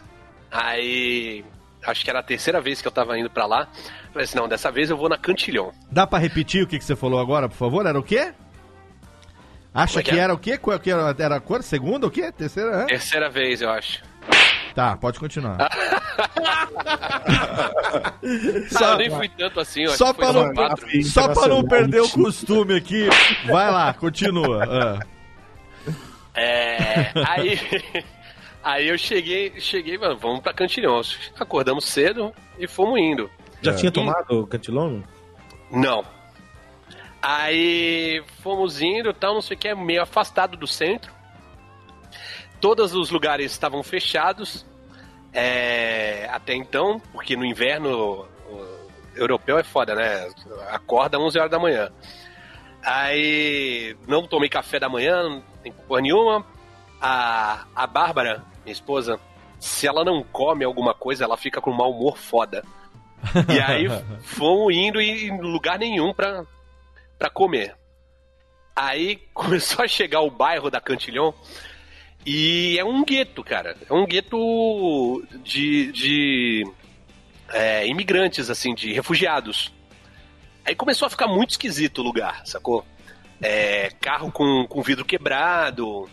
[0.51, 1.45] aí
[1.83, 3.69] acho que era a terceira vez que eu tava indo para lá.
[4.13, 5.71] Falei assim, não, dessa vez eu vou na Cantillon.
[5.91, 7.87] Dá para repetir o que, que você falou agora, por favor?
[7.87, 8.33] Era o quê?
[9.73, 10.57] Acha é que, que era o quê?
[10.57, 11.63] Qual que era, era a cor?
[11.63, 12.31] Segunda o quê?
[12.31, 12.83] Terceira?
[12.83, 12.87] Hã?
[12.87, 14.03] Terceira vez, eu acho.
[14.75, 15.59] Tá, pode continuar.
[18.71, 20.53] só, eu nem fui tanto assim, só para não,
[21.05, 23.09] só pra não perder o costume aqui,
[23.47, 24.65] vai lá, continua.
[24.65, 24.99] Ah.
[26.37, 27.61] É, aí,
[28.61, 31.01] aí eu cheguei, cheguei, mano, vamos pra Cantilhão.
[31.39, 33.31] Acordamos cedo e fomos indo.
[33.63, 33.75] Já é.
[33.77, 35.05] tinha tomado Cantilão?
[35.71, 36.05] Não.
[37.23, 41.15] Aí fomos indo, tal, não sei o que, meio afastado do centro
[42.65, 44.65] todos os lugares estavam fechados
[45.35, 48.27] é, até então, porque no inverno
[49.17, 50.29] europeu é foda, né?
[50.71, 51.91] Acorda 11 horas da manhã.
[52.83, 56.47] Aí não tomei café da manhã, não tem porra nenhuma.
[57.01, 59.19] A, a Bárbara, minha esposa,
[59.59, 62.63] se ela não come alguma coisa, ela fica com um mau humor foda.
[63.53, 63.87] E aí
[64.23, 66.45] fomos indo em lugar nenhum pra,
[67.19, 67.75] pra comer.
[68.77, 71.35] Aí começou a chegar o bairro da Cantilhão
[72.27, 73.77] e é um gueto, cara.
[73.89, 76.65] É um gueto de, de
[77.53, 79.73] é, imigrantes, assim, de refugiados.
[80.65, 82.85] Aí começou a ficar muito esquisito o lugar, sacou?
[83.43, 86.09] É, carro com, com vidro quebrado,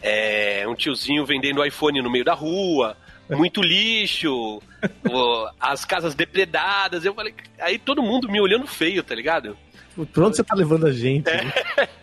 [0.00, 2.96] é, um tiozinho vendendo iPhone no meio da rua,
[3.28, 4.62] muito lixo,
[5.58, 7.04] as casas depredadas.
[7.04, 9.58] Eu falei, aí todo mundo me olhando feio, tá ligado?
[10.04, 11.28] Por onde você tá levando a gente?
[11.28, 11.44] É.
[11.44, 11.52] Né?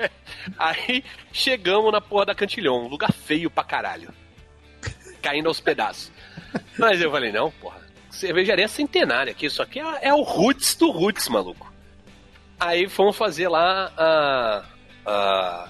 [0.58, 4.10] Aí chegamos na porra da Cantilhão, um lugar feio pra caralho.
[5.22, 6.12] Caindo aos pedaços.
[6.78, 7.80] Mas eu falei, não, porra,
[8.10, 11.72] cervejaria centenária aqui, isso aqui é, é o roots do roots, maluco.
[12.60, 14.66] Aí fomos fazer lá a,
[15.06, 15.70] a,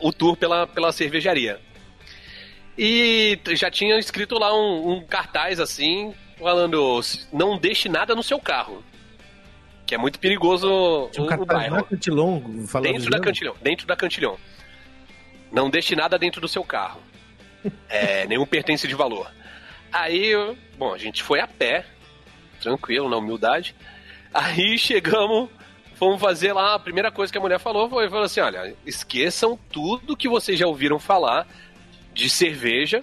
[0.00, 1.60] o tour pela, pela cervejaria.
[2.76, 7.00] E já tinha escrito lá um, um cartaz assim, falando:
[7.32, 8.84] não deixe nada no seu carro.
[9.86, 11.84] Que é muito perigoso Tinha um o, o bairro.
[11.84, 12.42] Cantilão,
[12.82, 14.36] dentro da Cantilhão, dentro da Cantilhão.
[15.52, 17.00] Não deixe nada dentro do seu carro.
[17.88, 19.30] é, nenhum pertence de valor.
[19.92, 20.32] Aí,
[20.76, 21.86] bom, a gente foi a pé,
[22.60, 23.74] tranquilo, na humildade.
[24.32, 25.48] Aí chegamos,
[25.94, 29.58] fomos fazer lá, a primeira coisa que a mulher falou foi, falou assim, olha, esqueçam
[29.70, 31.46] tudo que vocês já ouviram falar
[32.12, 33.02] de cerveja.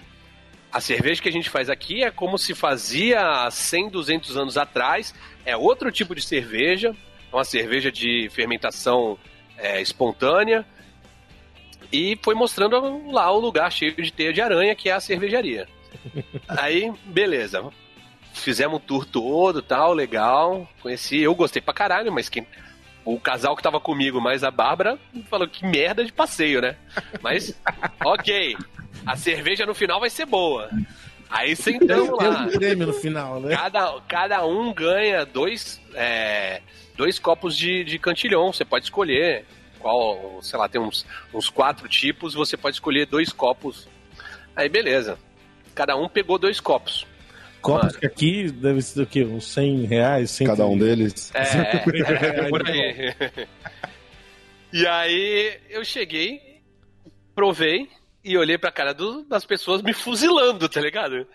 [0.74, 5.14] A cerveja que a gente faz aqui é como se fazia 100, 200 anos atrás.
[5.46, 6.96] É outro tipo de cerveja,
[7.32, 9.16] é uma cerveja de fermentação
[9.56, 10.66] é, espontânea.
[11.92, 15.68] E foi mostrando lá o lugar cheio de teia de aranha, que é a cervejaria.
[16.48, 17.64] Aí, beleza.
[18.32, 20.68] Fizemos o tour todo, tal, legal.
[20.82, 22.44] Conheci, eu gostei pra caralho, mas quem,
[23.04, 24.98] o casal que tava comigo, mais a Bárbara,
[25.30, 26.76] falou que merda de passeio, né?
[27.22, 27.56] Mas,
[28.04, 28.56] ok.
[29.06, 30.70] A cerveja no final vai ser boa.
[31.28, 32.46] Aí sentamos lá.
[32.46, 33.56] prêmio no final, né?
[33.56, 36.60] Cada, cada um ganha dois, é,
[36.96, 38.52] dois copos de, de cantilhão.
[38.52, 39.44] Você pode escolher
[39.80, 42.34] qual, sei lá, tem uns, uns quatro tipos.
[42.34, 43.88] Você pode escolher dois copos.
[44.54, 45.18] Aí beleza.
[45.74, 47.06] Cada um pegou dois copos.
[47.60, 47.98] Copos Mano.
[47.98, 49.24] que aqui deve ser o quê?
[49.24, 50.30] Uns 100 reais?
[50.30, 51.32] 100 Cada um deles?
[51.34, 53.14] É, é, é por aí.
[54.72, 56.60] e aí eu cheguei,
[57.34, 57.88] provei
[58.24, 61.26] e olhei pra cara do, das pessoas me fuzilando, tá ligado?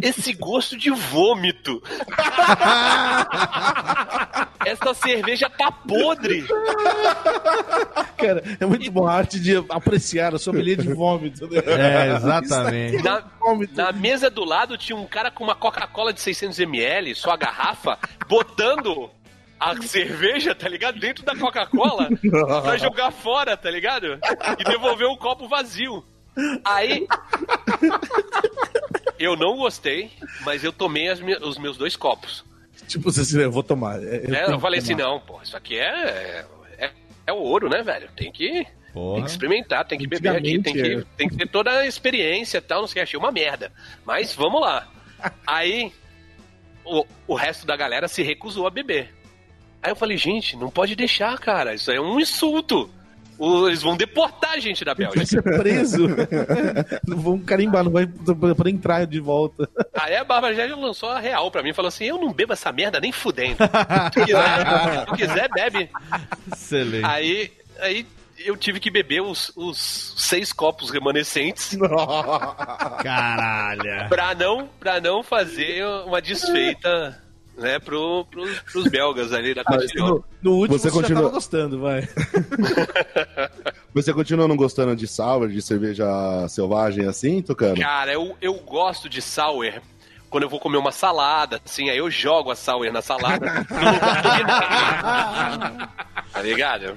[0.00, 1.82] Esse gosto de vômito.
[4.64, 6.46] Essa cerveja tá podre.
[8.16, 8.90] Cara, é muito e...
[8.90, 11.48] bom a arte de apreciar a sommelier de vômito.
[11.48, 11.60] Né?
[11.66, 13.02] É, exatamente.
[13.02, 13.24] Na,
[13.72, 17.98] na, mesa do lado tinha um cara com uma Coca-Cola de 600ml, só a garrafa,
[18.28, 19.10] botando
[19.58, 20.98] a cerveja, tá ligado?
[20.98, 22.08] Dentro da Coca-Cola
[22.62, 24.18] pra jogar fora, tá ligado?
[24.58, 26.04] E devolver o copo vazio.
[26.64, 27.06] Aí.
[29.18, 30.10] eu não gostei,
[30.44, 32.44] mas eu tomei os meus dois copos.
[32.88, 34.02] Tipo, você assim, eu vou tomar.
[34.02, 36.44] É, eu, é, eu falei assim, não, pô, isso aqui é,
[36.78, 36.90] é,
[37.26, 38.08] é ouro, né, velho?
[38.16, 41.04] Tem que, tem que experimentar, tem que beber aqui, tem que, é.
[41.16, 43.72] tem que ter toda a experiência e tal, não sei o que, achei uma merda.
[44.04, 44.88] Mas vamos lá.
[45.46, 45.92] Aí,
[46.84, 49.14] o, o resto da galera se recusou a beber.
[49.82, 52.90] Aí eu falei, gente, não pode deixar, cara, isso é um insulto
[53.66, 55.16] eles vão deportar a gente da Bélgica.
[55.16, 56.06] Vai ser preso.
[57.06, 59.68] não vão carimbar, não vai para entrar de volta.
[59.94, 62.52] Aí a Bárbara já lançou a real pra mim e falou assim: Eu não bebo
[62.52, 63.58] essa merda nem fudendo.
[64.12, 65.90] Se quiser, se quiser bebe.
[66.52, 67.04] Excelente.
[67.04, 68.06] Aí, aí
[68.38, 71.76] eu tive que beber os, os seis copos remanescentes.
[73.02, 74.08] Caralho.
[74.08, 77.21] Pra não, pra não fazer uma desfeita
[77.56, 80.08] né, pro, pros, pros belgas ali da Castilhão.
[80.08, 81.30] No, no, último você, você continua...
[81.30, 82.08] gostando, vai.
[83.92, 86.06] você continua não gostando de sour, de cerveja
[86.48, 87.76] selvagem assim, Tucano?
[87.76, 89.80] Cara, eu, eu gosto de sour
[90.30, 93.66] quando eu vou comer uma salada, assim, aí eu jogo a sour na salada
[96.32, 96.96] Tá ligado?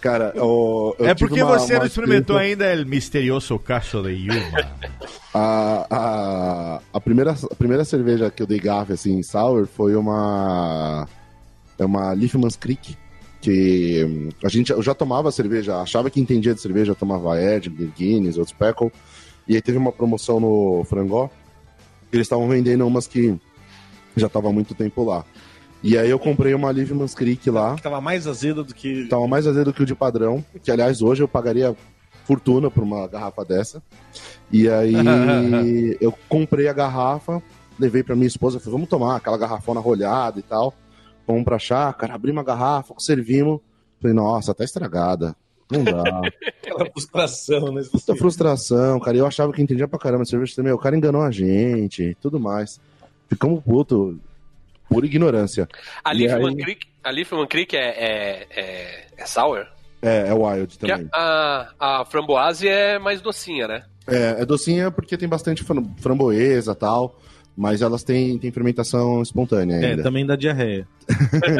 [0.00, 4.70] Cara, o, é porque uma, você uma não experimentou ainda o misterioso cacho de Yuma.
[5.34, 11.08] a, a, a, primeira, a primeira cerveja que eu dei gafe, assim, sour, foi uma...
[11.78, 12.96] É uma Liefmans Creek,
[13.40, 17.40] que hum, a gente, eu já tomava cerveja, achava que entendia de cerveja, eu tomava
[17.40, 18.90] Ed, Guinness, outros Speckle,
[19.46, 21.30] e aí teve uma promoção no Frangó,
[22.10, 23.38] eles estavam vendendo umas que
[24.16, 25.24] já estava há muito tempo lá.
[25.82, 27.76] E aí eu comprei uma Liveman's Creek lá.
[27.76, 29.06] Que tava mais azeda do que.
[29.08, 30.44] Tava mais azeda do que o de padrão.
[30.62, 31.76] Que aliás hoje eu pagaria
[32.24, 33.82] fortuna por uma garrafa dessa.
[34.50, 34.94] E aí
[36.00, 37.42] eu comprei a garrafa,
[37.78, 40.74] levei para minha esposa, falei, vamos tomar aquela garrafona rolhada e tal.
[41.24, 43.60] fomos pra chácara, abrimos a garrafa, servimos.
[44.00, 45.34] Falei, nossa, tá estragada.
[45.70, 46.02] Não dá.
[46.62, 47.82] Aquela frustração, né?
[47.92, 49.16] Muita frustração, cara.
[49.16, 50.72] Eu achava que entendia pra caramba cerveja também.
[50.72, 52.80] O cara enganou a gente tudo mais.
[53.28, 54.18] Ficamos puto.
[54.88, 55.68] Pura ignorância.
[56.04, 59.66] A Liefman aí- Creek, a Liefman Creek é, é, é, é sour?
[60.02, 61.08] É, é wild também.
[61.12, 63.82] a, a framboase é mais docinha, né?
[64.06, 67.18] É, é docinha porque tem bastante fram- framboesa e tal.
[67.58, 70.02] Mas elas têm, têm fermentação espontânea É, ainda.
[70.02, 70.86] também dá diarreia.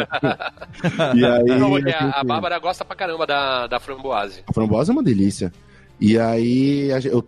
[1.14, 4.42] E aí, Não, a porque a, a Bárbara gosta pra caramba da, da framboase.
[4.46, 5.52] A framboesa é uma delícia.
[6.00, 7.26] E aí a, eu,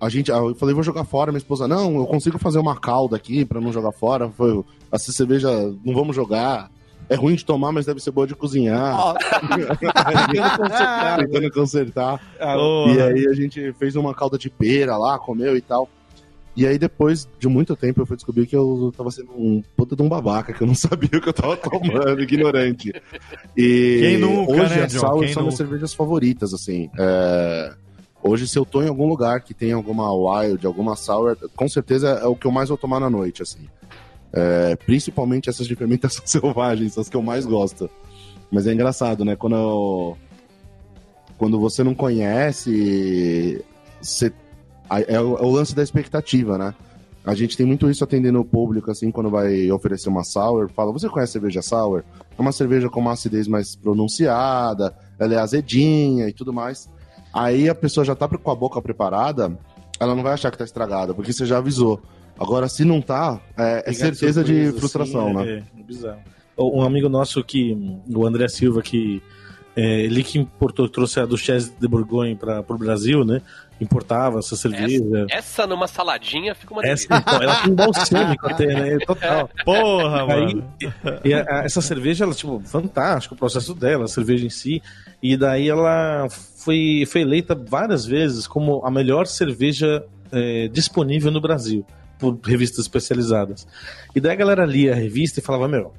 [0.00, 1.32] a gente, eu falei, vou jogar fora.
[1.32, 4.28] Minha esposa, não, eu consigo fazer uma calda aqui pra não jogar fora.
[4.30, 5.50] Foi, essa cerveja,
[5.84, 6.70] não vamos jogar.
[7.08, 9.14] É ruim de tomar, mas deve ser boa de cozinhar.
[11.18, 12.20] Tentando consertar.
[12.38, 12.92] Porra.
[12.92, 15.88] E aí a gente fez uma calda de pera lá, comeu e tal.
[16.56, 19.94] E aí depois de muito tempo eu fui descobrir que eu tava sendo um puta
[19.94, 22.92] de um babaca, que eu não sabia o que eu tava tomando, ignorante.
[23.56, 25.56] E Quem nunca, hoje né, as sour Quem são minhas nunca?
[25.56, 26.90] cervejas favoritas, assim.
[26.98, 27.74] É,
[28.28, 32.08] Hoje, se eu tô em algum lugar que tem alguma wild, alguma sour, com certeza
[32.10, 33.66] é o que eu mais vou tomar na noite, assim.
[34.32, 37.88] É, Principalmente essas de fermentação selvagem, são as que eu mais gosto.
[38.50, 39.34] Mas é engraçado, né?
[39.34, 40.18] Quando eu-
[41.38, 43.64] quando você não conhece,
[44.00, 44.32] você...
[44.90, 46.74] é, é o lance da expectativa, né?
[47.24, 50.92] A gente tem muito isso atendendo o público, assim, quando vai oferecer uma sour, fala,
[50.92, 52.02] você conhece cerveja sour?
[52.36, 56.88] É uma cerveja com uma acidez mais pronunciada, ela é azedinha e tudo mais.
[57.32, 59.56] Aí a pessoa já tá com a boca preparada,
[60.00, 62.00] ela não vai achar que tá estragada, porque você já avisou.
[62.38, 65.64] Agora, se não tá, é, é certeza de surpresa, frustração, assim, né?
[65.76, 66.20] É, é bizarro.
[66.56, 67.76] Um amigo nosso que,
[68.08, 69.22] o André Silva, que
[69.76, 73.40] é, ele que importou, trouxe a Duchesse de Bourgogne para o Brasil, né?
[73.80, 75.26] Importava essa cerveja.
[75.30, 77.16] Essa numa saladinha fica uma Essa, delícia.
[77.28, 78.98] então, ela tem balsâmico até, né?
[79.06, 79.48] Total.
[79.64, 80.64] Porra, Aí, mano.
[81.24, 84.82] e a- a- essa cerveja, ela, tipo, fantástico o processo dela, a cerveja em si.
[85.22, 86.26] E daí ela
[86.68, 91.82] foi, foi eleita várias vezes como a melhor cerveja é, disponível no Brasil,
[92.18, 93.66] por revistas especializadas.
[94.14, 95.94] E daí a galera lia a revista e falava, meu,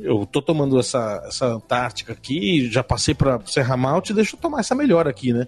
[0.00, 4.58] eu tô tomando essa, essa Antártica aqui, já passei pra Serra Malte, deixa eu tomar
[4.58, 5.46] essa melhor aqui, né?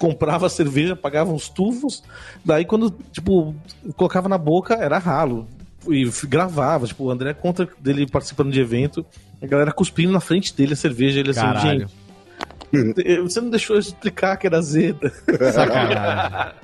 [0.00, 2.02] Comprava a cerveja, pagava uns tufos,
[2.44, 3.54] daí quando, tipo,
[3.94, 5.46] colocava na boca, era ralo.
[5.88, 9.06] E gravava, tipo, o André conta dele participando de evento,
[9.40, 11.80] a galera cuspindo na frente dele a cerveja, ele assim, Caralho.
[11.82, 12.05] gente,
[13.22, 15.12] você não deixou eu explicar que era azeda.
[15.52, 16.54] Sacanagem.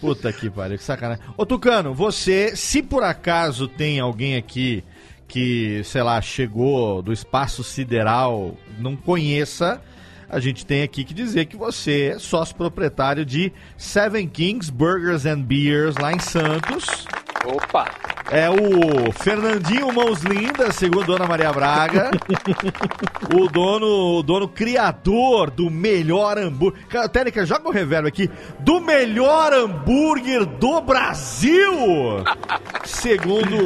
[0.00, 1.22] Puta que pariu, que sacanagem.
[1.36, 4.82] Ô Tucano, você, se por acaso tem alguém aqui
[5.28, 9.80] que, sei lá, chegou do espaço sideral, não conheça,
[10.28, 15.24] a gente tem aqui que dizer que você é sócio proprietário de Seven Kings Burgers
[15.24, 17.06] and Beers lá em Santos.
[17.46, 18.11] Opa!
[18.30, 22.10] É o Fernandinho Mãos Lindas, segundo Dona Maria Braga.
[23.34, 26.82] o dono, o dono criador do melhor hambúrguer.
[27.10, 28.30] Técnica, joga o reverb aqui.
[28.60, 32.24] Do melhor hambúrguer do Brasil!
[32.84, 33.56] Segundo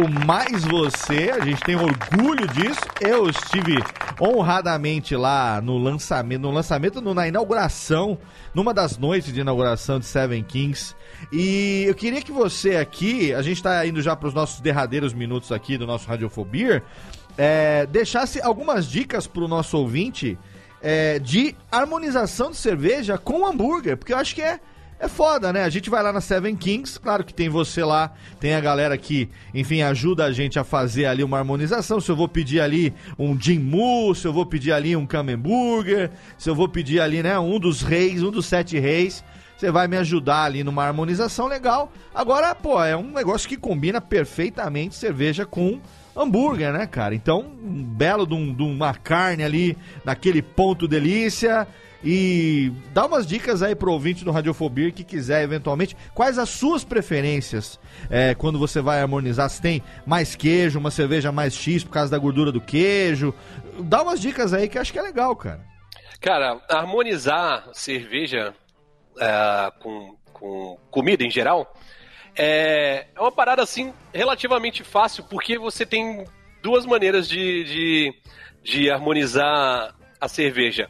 [0.00, 2.80] o Mais Você, a gente tem orgulho disso.
[3.00, 3.82] Eu estive
[4.20, 8.16] honradamente lá no lançamento, no lançamento, no- na inauguração,
[8.54, 10.94] numa das noites de inauguração de Seven Kings.
[11.32, 15.14] E eu queria que você aqui, a gente tá indo já para os nossos derradeiros
[15.14, 16.82] minutos aqui do nosso Radiofobia,
[17.38, 20.36] é, deixasse algumas dicas pro nosso ouvinte
[20.82, 24.58] é, de harmonização de cerveja com hambúrguer, porque eu acho que é,
[24.98, 25.62] é foda, né?
[25.62, 28.98] A gente vai lá na Seven Kings, claro que tem você lá, tem a galera
[28.98, 32.00] que, enfim, ajuda a gente a fazer ali uma harmonização.
[32.00, 36.10] Se eu vou pedir ali um Jim Moo, se eu vou pedir ali um Camembert,
[36.36, 39.24] se eu vou pedir ali, né, um dos reis, um dos sete reis,
[39.56, 41.92] você vai me ajudar ali numa harmonização legal.
[42.14, 45.80] Agora, pô, é um negócio que combina perfeitamente cerveja com
[46.16, 47.14] hambúrguer, né, cara?
[47.14, 51.66] Então, um belo de, um- de uma carne ali, naquele ponto delícia.
[52.06, 55.96] E dá umas dicas aí pro ouvinte do Radiofobia que quiser eventualmente.
[56.12, 57.80] Quais as suas preferências
[58.10, 59.48] é, quando você vai harmonizar?
[59.48, 63.32] Se tem mais queijo, uma cerveja mais X por causa da gordura do queijo.
[63.80, 65.60] Dá umas dicas aí que acho que é legal, cara.
[66.20, 68.52] Cara, harmonizar cerveja
[69.20, 71.72] é, com, com comida em geral
[72.36, 76.24] é, é uma parada assim relativamente fácil, porque você tem
[76.62, 78.14] duas maneiras de, de,
[78.62, 80.88] de harmonizar a cerveja: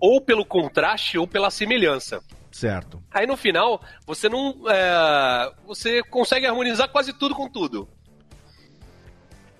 [0.00, 2.20] ou pelo contraste ou pela semelhança.
[2.50, 3.00] Certo.
[3.12, 4.56] Aí no final, você não.
[4.68, 7.88] é, você consegue harmonizar quase tudo com tudo.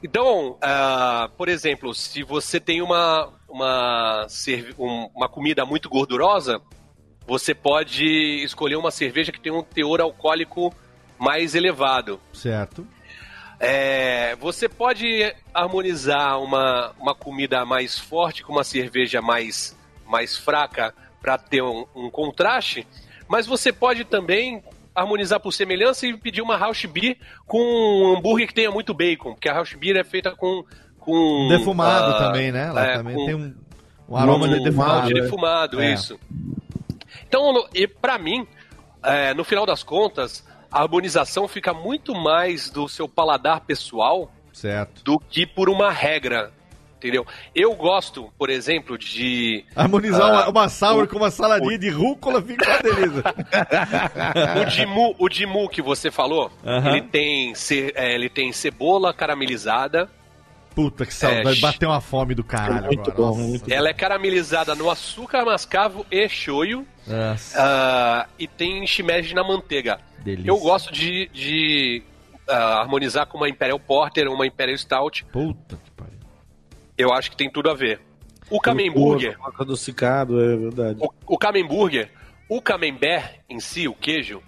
[0.03, 4.27] Então, ah, por exemplo, se você tem uma, uma,
[4.79, 6.61] um- uma comida muito gordurosa,
[7.31, 8.05] você pode
[8.43, 10.75] escolher uma cerveja que tem um teor alcoólico
[11.17, 12.19] mais elevado.
[12.33, 12.85] Certo.
[13.61, 19.79] É, você pode harmonizar uma, uma comida mais forte com uma cerveja mais,
[20.09, 22.85] mais fraca para ter um, um, contraste,
[23.29, 24.61] mas você pode também
[24.93, 27.17] harmonizar por semelhança e pedir uma house beer
[27.47, 30.65] com um hambúrguer que tenha muito bacon, porque a house beer é feita com...
[30.99, 32.67] com defumado uh, também, né?
[32.67, 33.55] Ela é, também com, tem um,
[34.09, 35.07] um aroma de defumado.
[35.07, 35.93] De defumado, É.
[35.93, 36.19] isso.
[37.31, 38.45] Então, e para mim,
[39.05, 45.05] é, no final das contas, a harmonização fica muito mais do seu paladar pessoal Certo.
[45.05, 46.53] do que por uma regra.
[46.97, 47.25] Entendeu?
[47.55, 49.65] Eu gosto, por exemplo, de.
[49.77, 53.23] Harmonizar Ah, uma, uma sour o- com uma saladinha de rúcula fica uma delícia.
[54.61, 56.91] O Dimu, o Dimu que você falou, Aham.
[56.97, 60.11] ele, tem ce- é, ele tem cebola caramelizada.
[60.75, 61.59] Puta que saudade.
[61.59, 63.33] É, bater uma fome do caralho Muito agora.
[63.33, 63.65] bom, Nossa.
[63.73, 66.87] Ela é caramelizada no açúcar mascavo e shoyu.
[67.57, 69.99] Ah, e tem shimeji na manteiga.
[70.19, 70.51] Delícia.
[70.51, 72.03] Eu gosto de, de,
[72.49, 75.25] ah, harmonizar com uma Imperial Porter, uma Imperial Stout.
[75.27, 76.19] Puta que pariu.
[76.97, 78.01] Eu acho que tem tudo a ver.
[78.51, 80.99] O Camemburger, Adocicado, é verdade.
[81.01, 82.11] o, o Camemburger,
[82.49, 84.43] o Camembert em si, o queijo,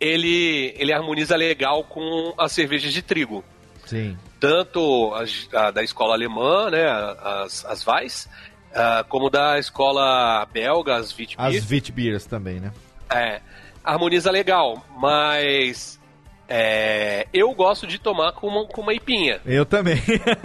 [0.00, 3.44] ele, ele harmoniza legal com as cervejas de trigo.
[3.86, 4.16] Sim.
[4.44, 8.28] Tanto as, a da escola alemã, né, as, as Weiss,
[8.74, 11.48] ah, como da escola belga, as Witbier.
[11.48, 12.70] As Vitbeers também, né?
[13.08, 13.40] É,
[13.82, 15.98] harmoniza legal, mas
[16.46, 19.96] é, eu gosto de tomar com uma, com uma ipinha, Eu também.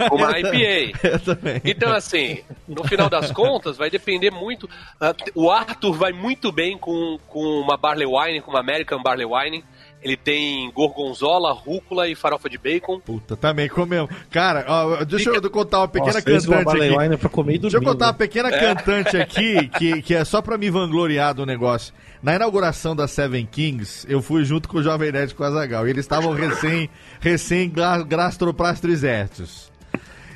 [0.08, 0.98] com uma IPA.
[1.06, 1.60] Eu também.
[1.62, 4.66] Então, assim, no final das contas, vai depender muito.
[4.98, 9.26] ah, o Arthur vai muito bem com, com uma Barley Wine, com uma American Barley
[9.26, 9.62] Wine.
[10.02, 13.00] Ele tem gorgonzola, rúcula e farofa de bacon.
[13.00, 14.10] Puta, também comemos.
[14.30, 17.18] Cara, ó, deixa eu contar uma pequena Nossa, é cantante aqui.
[17.18, 18.10] Pra comer e Deixa eu contar né?
[18.12, 21.92] uma pequena cantante aqui, que, que é só pra me vangloriar do negócio.
[22.22, 25.86] Na inauguração da Seven Kings, eu fui junto com o Jovem Nerd com o Azagal.
[25.86, 26.88] E eles estavam recém,
[27.20, 27.70] recém
[28.06, 29.70] gastroplastrizetos.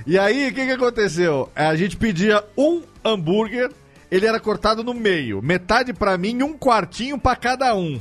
[0.06, 1.50] E aí, o que, que aconteceu?
[1.54, 3.70] A gente pedia um hambúrguer,
[4.10, 5.40] ele era cortado no meio.
[5.42, 7.98] Metade pra mim e um quartinho pra cada um.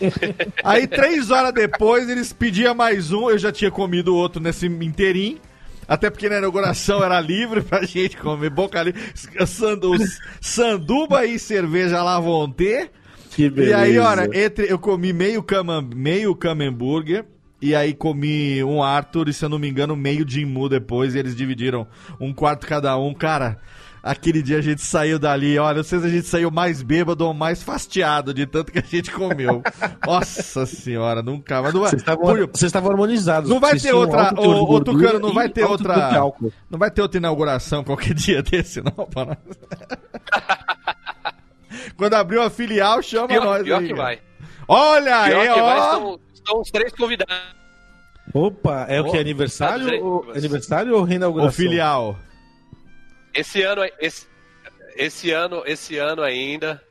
[0.64, 3.30] Aí, três horas depois, eles pediam mais um.
[3.30, 5.38] Eu já tinha comido outro nesse inteirinho.
[5.86, 9.00] Até porque na inauguração era livre pra gente comer boca livre.
[9.46, 9.92] Sandu,
[10.40, 12.90] sanduba e cerveja lá vão ter.
[13.30, 13.70] Que beleza.
[13.70, 17.24] E aí, olha, entre, eu comi meio, cama, meio camembert.
[17.60, 21.14] E aí comi um Arthur e, se eu não me engano, meio Jimmu depois.
[21.14, 21.86] E eles dividiram
[22.20, 23.14] um quarto cada um.
[23.14, 23.58] Cara,
[24.02, 25.58] aquele dia a gente saiu dali.
[25.58, 28.78] Olha, não sei se a gente saiu mais bêbado ou mais fastiado de tanto que
[28.78, 29.62] a gente comeu.
[30.06, 31.62] Nossa senhora, nunca.
[31.62, 33.48] Mas não vai, Vocês estavam vocês estavam harmonizados.
[33.48, 36.20] Não vai ter outra- ô, Tucano, não vai ter outra-.
[36.70, 39.36] Não vai ter outra inauguração qualquer dia desse, não, para nós.
[41.96, 43.62] Quando abrir uma filial, chama Pior, nós.
[43.62, 44.18] pior aí, que vai.
[44.68, 45.84] Olha Pior aí, que vai, ó.
[45.94, 47.34] estão, estão os três convidados.
[48.34, 49.18] Opa, é o que?
[49.18, 49.88] Aniversário?
[49.88, 51.50] Ah, ou, aniversário ou reinauguração?
[51.50, 52.18] O filial.
[53.34, 54.26] Esse ano, esse,
[54.96, 56.82] esse ano, esse ano ainda,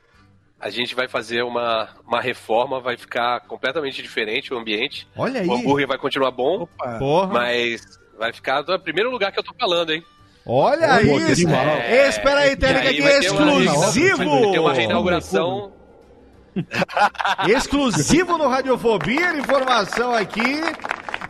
[0.59, 5.07] a gente vai fazer uma, uma reforma, vai ficar completamente diferente o ambiente.
[5.15, 5.47] Olha aí.
[5.47, 6.97] O hambúrguer vai continuar bom, Opa.
[6.97, 7.27] Porra.
[7.33, 7.81] mas
[8.17, 10.03] vai ficar no primeiro lugar que eu tô falando, hein?
[10.45, 11.31] Olha Pô, aí.
[11.31, 11.65] animal.
[11.65, 14.51] É, espera aí, Técnica, vai é uma- exclusivo.
[14.51, 15.73] Tem uma reinauguração.
[17.47, 20.61] Exclusivo no Radiofobia, informação aqui.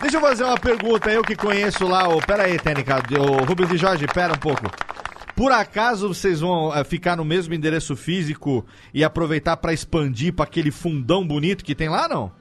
[0.02, 2.20] Deixa eu fazer uma pergunta, eu que conheço lá, o...
[2.26, 4.64] pera aí, Técnica, o Rubens e Jorge, pera um pouco.
[5.42, 8.64] Por acaso vocês vão eh, ficar no mesmo endereço físico
[8.94, 12.32] e aproveitar pra expandir pra aquele fundão bonito que tem lá, não?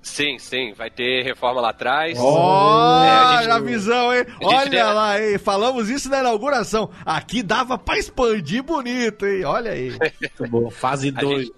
[0.00, 2.16] Sim, sim, vai ter reforma lá atrás.
[2.18, 4.24] Olha É, a a, visão, hein?
[4.26, 5.36] gente Olha tem- lá, hein?
[5.36, 6.88] Falamos isso na inauguração.
[7.04, 9.44] Aqui dava pra expandir bonito, hein?
[9.44, 9.90] Olha aí.
[9.90, 10.70] Muito bom.
[10.70, 11.40] Fase A 2.
[11.48, 11.52] gente,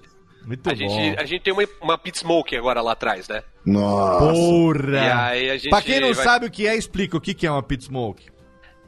[0.45, 0.77] Muito a, bom.
[0.77, 3.45] gente, a gente tem uma, uma pit smoke agora lá atrás, né?
[3.65, 4.27] Nossa.
[4.33, 4.91] Porra!
[4.93, 7.33] E aí a gente Pra quem não vai- sabe o que é, explica o que
[7.33, 8.27] que é uma pit smoke.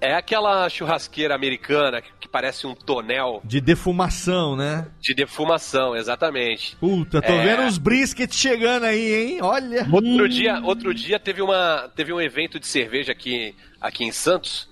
[0.00, 4.86] É aquela churrasqueira americana que, parece um tonel De defumação, né?
[5.00, 6.76] de defumação, exatamente.
[6.76, 7.42] Puta, tô É.
[7.44, 9.38] vendo os briskets chegando aí, hein?
[9.42, 9.86] Olha.
[9.92, 14.68] Outro dia, outro dia teve, uma, teve um evento de cerveja aqui, aqui em Santos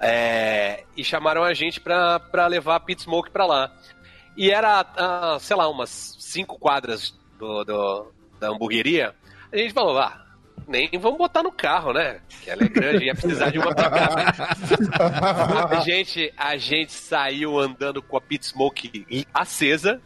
[0.00, 3.72] é, e chamaram a gente pra, pra levar a Pit Smoke pra lá.
[4.36, 9.14] E era, ah, sei lá, umas cinco quadras do, do- da hamburgueria.
[9.52, 10.24] A gente falou, ah,
[10.68, 12.18] nem vamos botar no carro, né?
[12.42, 14.32] Que ela é grande, ia precisar de uma picape.
[15.70, 20.00] a, gente, a gente saiu andando com a Pit Smoke acesa.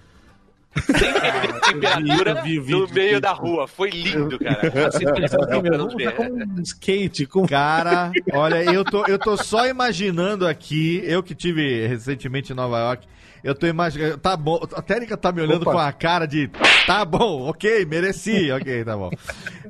[0.76, 3.20] sem perder temperatura vi vídeo, no meio vi.
[3.20, 3.66] da rua.
[3.66, 4.88] Foi lindo, cara.
[4.88, 11.34] Assim, um skate, com Cara, olha, eu tô, eu tô só imaginando aqui, eu que
[11.34, 13.06] tive recentemente em Nova York,
[13.46, 14.18] eu tô imaginando.
[14.18, 15.72] Tá bom, a Térica tá me olhando Opa.
[15.72, 16.50] com a cara de.
[16.86, 19.10] Tá bom, ok, mereci, ok, tá bom.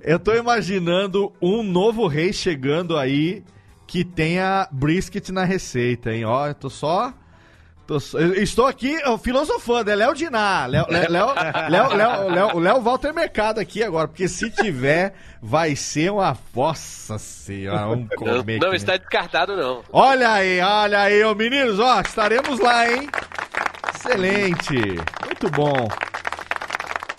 [0.02, 3.44] Eu tô imaginando um novo rei chegando aí
[3.86, 6.24] que tenha brisket na receita, hein?
[6.24, 7.12] Ó, eu tô só.
[7.86, 7.98] tô
[8.34, 11.28] estou aqui filosofando, é Léo Diná, Léo, Léo,
[12.28, 16.36] Léo, Léo, Walter Mercado aqui agora, porque se tiver, vai ser uma.
[16.54, 18.58] Nossa senhora, vamos Não, comer.
[18.60, 19.82] não que está descartado, não.
[19.92, 23.08] Olha aí, olha aí, ô meninos, ó, estaremos lá, hein?
[24.06, 24.74] Excelente,
[25.24, 25.88] muito bom.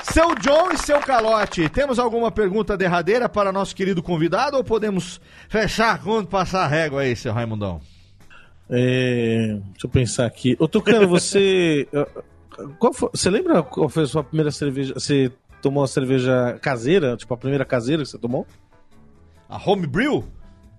[0.04, 5.20] Seu John e seu Calote, temos alguma pergunta derradeira para nosso querido convidado ou podemos
[5.50, 7.82] fechar e passar a régua aí, seu Raimundão?
[8.70, 10.56] É, deixa eu pensar aqui.
[10.60, 11.88] Ô, Tucano, você.
[12.80, 14.94] Qual foi- você lembra qual foi a sua primeira cerveja?
[14.96, 15.32] Você
[15.62, 17.16] tomou uma cerveja caseira?
[17.16, 18.48] Tipo, a primeira caseira que você tomou?
[19.48, 20.24] A Homebrew?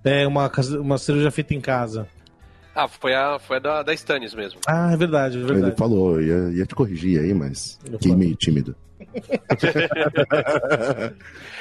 [0.03, 0.51] É, uma,
[0.81, 2.09] uma cerveja feita em casa.
[2.81, 4.61] Ah, foi a, foi a da, da Stannis mesmo.
[4.67, 5.77] Ah, é verdade, é Ele verdade.
[5.77, 8.75] falou, ia, ia te corrigir aí, mas Eu fiquei meio tímido.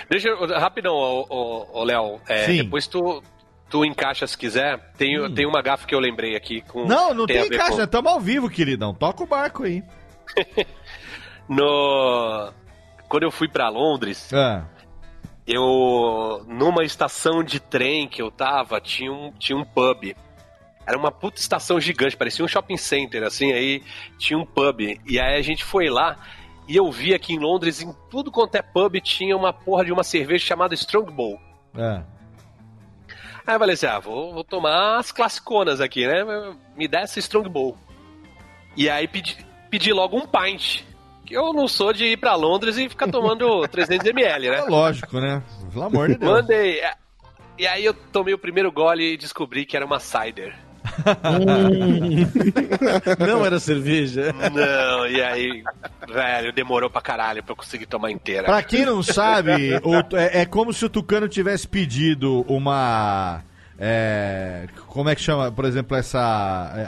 [0.10, 2.20] Deixa eu, rapidão, ô, Léo.
[2.28, 2.58] é, Sim.
[2.64, 3.22] depois tu,
[3.70, 4.92] tu encaixa se quiser.
[4.98, 6.62] Tem, tem uma gafa que eu lembrei aqui.
[6.62, 8.94] Com, Não, não tem, a ver caixa, com- estamos ao vivo, queridão.
[8.94, 9.84] Toca o barco aí.
[11.50, 12.52] No...
[13.08, 14.66] Quando eu fui pra Londres, Ah,
[15.48, 16.44] eu.
[16.46, 20.14] Numa estação de trem que eu tava, tinha um, tinha um pub.
[20.88, 23.84] Era uma puta estação gigante, parecia um shopping center, assim, aí
[24.18, 24.80] tinha um pub.
[25.06, 26.16] E aí a gente foi lá
[26.68, 29.92] e eu vi aqui em Londres, em tudo quanto é pub, tinha uma porra de
[29.92, 31.40] uma cerveja chamada Strongbow.
[31.76, 32.04] ah.
[33.46, 36.54] Aí eu falei assim, ah, vou, vou tomar as classiconas aqui, né?
[36.76, 37.78] Me dá essa Strongbow.
[38.76, 39.38] E aí pedi,
[39.70, 40.84] pedi logo um pint.
[41.26, 44.62] Que eu não sou de ir pra Londres e ficar tomando 300ml, É né?
[44.64, 45.42] lógico, né?
[45.72, 46.30] Pelo amor de Deus.
[46.30, 46.82] Mandei.
[47.58, 50.54] E aí eu tomei o primeiro gole e descobri que era uma cider.
[53.20, 54.34] Não era cerveja.
[54.34, 55.64] Não, e aí,
[56.08, 58.44] velho, demorou pra caralho pra eu conseguir tomar inteira.
[58.46, 63.42] Pra quem não sabe, o- é, é como se o Tucano tivesse pedido uma.
[63.80, 66.20] é, como é que chama, por exemplo, essa.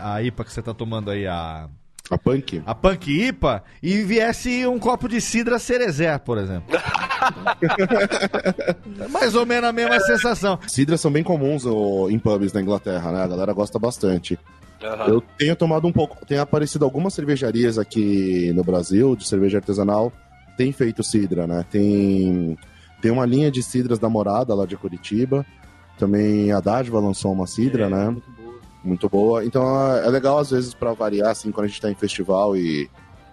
[0.04, 1.68] A IPA que você tá tomando aí, a.
[2.10, 2.62] A Punk?
[2.66, 6.68] A Punk IPA, e viesse um copo de cidra cerezé, por exemplo.
[9.00, 10.58] É Mais ou menos a mesma sensação.
[10.68, 11.66] Cidras são bem comuns
[12.10, 13.24] em pubs na Inglaterra, né?
[13.24, 14.40] A galera gosta bastante.
[14.82, 15.06] Aham.
[15.08, 16.26] Eu tenho tomado um pouco.
[16.26, 20.14] Tem aparecido algumas cervejarias aqui no Brasil, de cerveja artesanal,
[20.58, 21.66] tem feito cidra, né?
[21.70, 22.58] Tem,
[23.02, 25.46] tem uma linha de cidras da Morada, lá de Curitiba.
[25.98, 28.16] Também a Dádiva lançou uma cidra, né?
[28.84, 29.44] Muito boa.
[29.46, 32.56] Então é é legal, às vezes, pra variar, assim, quando a gente tá em festival
[32.56, 32.90] e,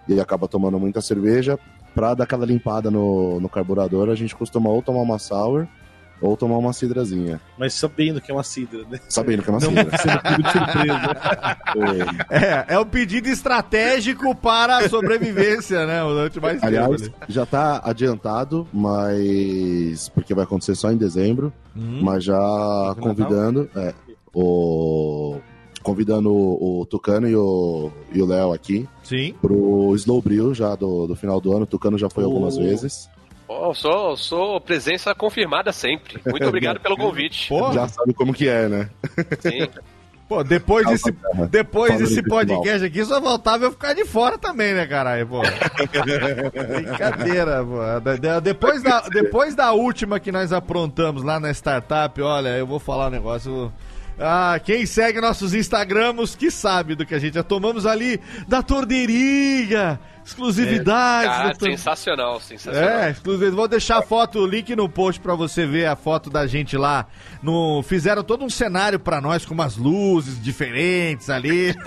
[0.07, 1.57] e acaba tomando muita cerveja,
[1.95, 5.67] pra dar aquela limpada no, no carburador, a gente costuma ou tomar uma sour
[6.21, 7.39] ou tomar uma cidrazinha.
[7.57, 8.99] Mas sabendo que é uma cidra, né?
[9.07, 9.97] Sabendo que é uma Não cidra.
[9.97, 11.17] sendo pego de surpresa.
[12.29, 16.01] É, é o pedido estratégico para a sobrevivência, né?
[16.01, 17.13] Durante mais tempo Aliás, ali.
[17.29, 20.09] já tá adiantado, mas.
[20.09, 21.53] Porque vai acontecer só em dezembro.
[21.75, 21.99] Hum.
[22.01, 23.69] Mas já convidando.
[23.75, 23.93] É,
[24.41, 25.37] o.
[25.83, 29.33] Convidando o, o Tucano e o e Léo aqui Sim.
[29.41, 31.63] pro Slow Brew já do, do final do ano.
[31.63, 32.27] O Tucano já foi Oh.
[32.27, 33.09] algumas vezes.
[33.47, 36.19] Oh, sou, sou presença confirmada sempre.
[36.25, 37.47] Muito obrigado pelo convite.
[37.47, 38.89] Pô, Já sabe como que é, né?
[39.39, 39.65] Sim.
[40.27, 41.15] pô, depois desse,
[41.49, 45.25] depois desse podcast aqui, só faltava eu ficar de fora também, né, caralho?
[45.25, 45.39] Pô.
[46.67, 47.99] Brincadeira, pô.
[48.01, 52.67] De- de- Depois da, depois da última que nós aprontamos lá na startup, olha, eu
[52.67, 53.71] vou falar um negócio.
[54.19, 58.63] Ah, quem segue nossos Instagrams que sabe do que a gente já tomamos ali da
[58.63, 61.29] tordeirinha, exclusividades.
[61.31, 62.89] Cara, da tor- sensacional, sensacional.
[63.01, 63.55] É, exclusivo.
[63.55, 66.75] Vou deixar a foto, o link no post pra você ver a foto da gente
[66.75, 67.05] lá.
[67.43, 71.75] No, fizeram todo um cenário pra nós com umas luzes diferentes ali.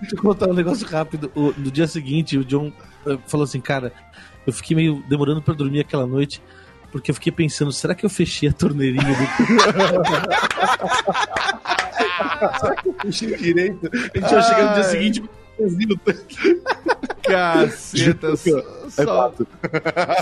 [0.00, 1.30] Deixa eu contar um negócio rápido.
[1.34, 2.72] O- no dia seguinte, o John
[3.06, 3.92] eh, falou assim, cara,
[4.46, 6.40] eu fiquei meio demorando pra dormir aquela noite,
[6.90, 9.14] porque eu fiquei pensando, será que eu fechei a torneirinha do...
[12.60, 13.90] será que eu fechei direito?
[13.92, 15.22] A gente vai chegar no dia seguinte.
[17.22, 19.32] Caceta, só,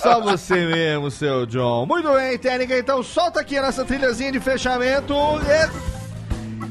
[0.02, 1.86] só, você mesmo, seu John.
[1.86, 5.14] Muito bem, técnica, então solta aqui a nossa trilhazinha de fechamento.
[5.46, 6.07] Yes.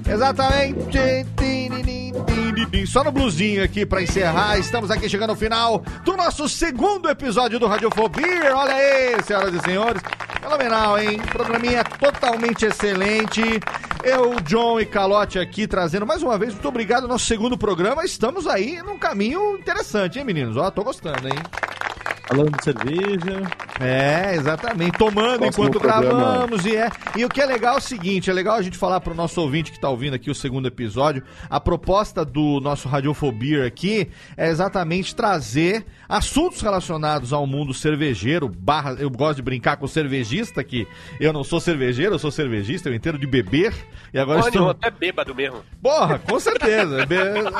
[0.09, 1.25] Exatamente.
[2.87, 4.57] Só no blusinho aqui pra encerrar.
[4.57, 8.55] Estamos aqui chegando ao final do nosso segundo episódio do Radiofobia.
[8.55, 10.01] Olha aí, senhoras e senhores.
[10.41, 11.19] Fenomenal, hein?
[11.31, 13.41] Programinha totalmente excelente.
[14.03, 16.53] Eu, John e Calote aqui trazendo mais uma vez.
[16.53, 17.07] Muito obrigado.
[17.07, 18.05] Nosso segundo programa.
[18.05, 20.55] Estamos aí num caminho interessante, hein, meninos?
[20.57, 21.35] Ó, tô gostando, hein?
[22.27, 23.41] Falando de cerveja.
[23.79, 24.97] É, exatamente.
[24.97, 26.01] Tomando Próximo enquanto programa.
[26.03, 26.89] gravamos e é.
[27.15, 29.39] E o que é legal é o seguinte, é legal a gente falar pro nosso
[29.39, 34.49] ouvinte que tá ouvindo aqui o segundo episódio, a proposta do nosso Radiofobia aqui é
[34.49, 40.63] exatamente trazer assuntos relacionados ao mundo cervejeiro, barra, eu gosto de brincar com o cervejista
[40.63, 40.87] que
[41.19, 43.73] eu não sou cervejeiro, eu sou cervejista, eu entendo de beber
[44.13, 45.63] e agora Olha, estou até bêbado mesmo.
[45.81, 47.07] Porra, com certeza.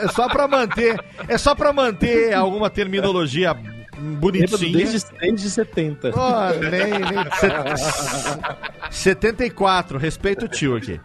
[0.02, 3.56] É só pra manter, é só para manter alguma terminologia
[4.00, 4.72] bonitinha.
[4.78, 6.12] desde, desde 70.
[6.16, 7.32] Ó, nem, nem.
[7.40, 8.58] set-
[8.90, 11.00] 74, respeito o tio aqui.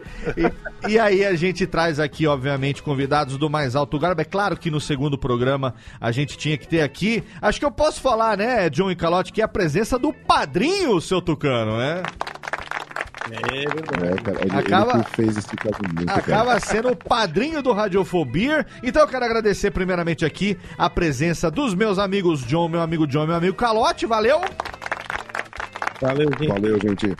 [0.84, 4.20] E, e aí a gente traz aqui, obviamente, convidados do mais alto garbo.
[4.20, 7.22] É claro que no segundo programa a gente tinha que ter aqui.
[7.40, 11.00] Acho que eu posso falar, né, John e Calote, que é a presença do padrinho,
[11.00, 12.02] seu Tucano, né?
[13.30, 14.04] É verdade.
[14.04, 16.18] É, cara, ele, Acaba- ele que fez esse casamento, cara.
[16.20, 18.66] Acaba sendo o padrinho do Radiofobia.
[18.82, 23.26] Então eu quero agradecer primeiramente aqui a presença dos meus amigos John, meu amigo John,
[23.26, 24.06] meu amigo Calote.
[24.06, 24.40] Valeu!
[26.00, 26.48] Valeu, gente.
[26.48, 27.16] Valeu, gente.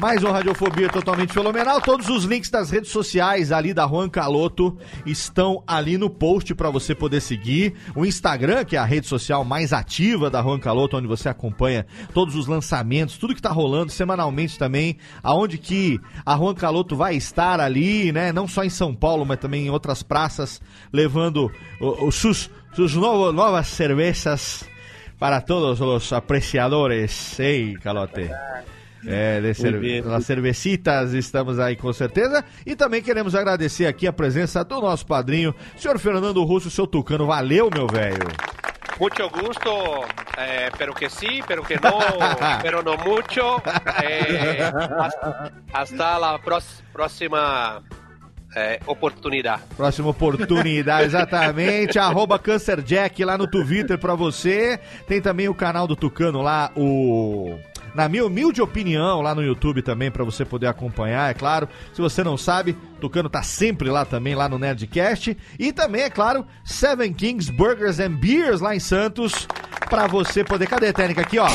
[0.00, 1.78] Mais um Radiofobia totalmente fenomenal.
[1.80, 6.70] Todos os links das redes sociais ali da Juan Caloto estão ali no post para
[6.70, 7.74] você poder seguir.
[7.94, 11.86] O Instagram, que é a rede social mais ativa da Juan Caloto, onde você acompanha
[12.14, 17.14] todos os lançamentos, tudo que tá rolando semanalmente também, aonde que a Juan Caloto vai
[17.14, 18.32] estar ali, né?
[18.32, 23.32] Não só em São Paulo, mas também em outras praças, levando os sus, sus novo-
[23.32, 24.64] novas cervejas
[25.18, 27.38] para todos os apreciadores.
[27.38, 28.30] Ei, Calote.
[29.06, 30.02] É, de cer bem.
[30.02, 32.44] las cervecitas, estamos aí com certeza.
[32.66, 37.26] E também queremos agradecer aqui a presença do nosso padrinho, senhor Fernando Russo, seu Tucano.
[37.26, 38.28] Valeu, meu velho.
[38.98, 39.70] Mucho gusto,
[40.36, 41.98] eh, pero que sí, pero que no,
[42.62, 43.62] pero no mucho.
[44.02, 46.38] Eh, hasta, hasta la
[46.92, 47.82] próxima
[48.54, 49.60] eh, oportunidad.
[49.76, 51.98] Próxima oportunidade, exatamente.
[52.00, 54.78] Arroba CancerJack lá no Twitter pra você.
[55.06, 57.58] Tem também o canal do Tucano lá, o.
[57.94, 61.68] Na minha humilde opinião, lá no YouTube também, pra você poder acompanhar, é claro.
[61.92, 65.36] Se você não sabe, Tucano tá sempre lá também, lá no Nerdcast.
[65.58, 69.48] E também, é claro, Seven Kings Burgers and Beers lá em Santos,
[69.88, 70.68] pra você poder.
[70.68, 71.48] Cadê a técnica aqui, ó?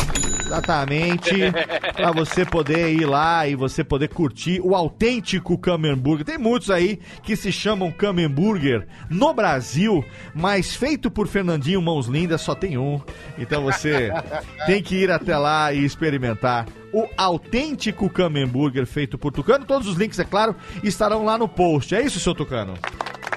[0.45, 1.33] Exatamente.
[1.95, 6.25] pra você poder ir lá e você poder curtir o autêntico Camemburger.
[6.25, 10.03] Tem muitos aí que se chamam Camemburger no Brasil,
[10.33, 13.01] mas feito por Fernandinho Mãos Lindas só tem um.
[13.37, 14.11] Então você
[14.65, 16.65] tem que ir até lá e experimentar
[16.95, 19.65] o autêntico Camemburger feito por Tucano.
[19.65, 21.93] Todos os links, é claro, estarão lá no post.
[21.93, 22.73] É isso, seu Tucano?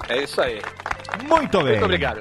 [0.09, 0.62] É isso aí.
[1.28, 1.72] Muito bem.
[1.72, 2.20] Muito obrigado.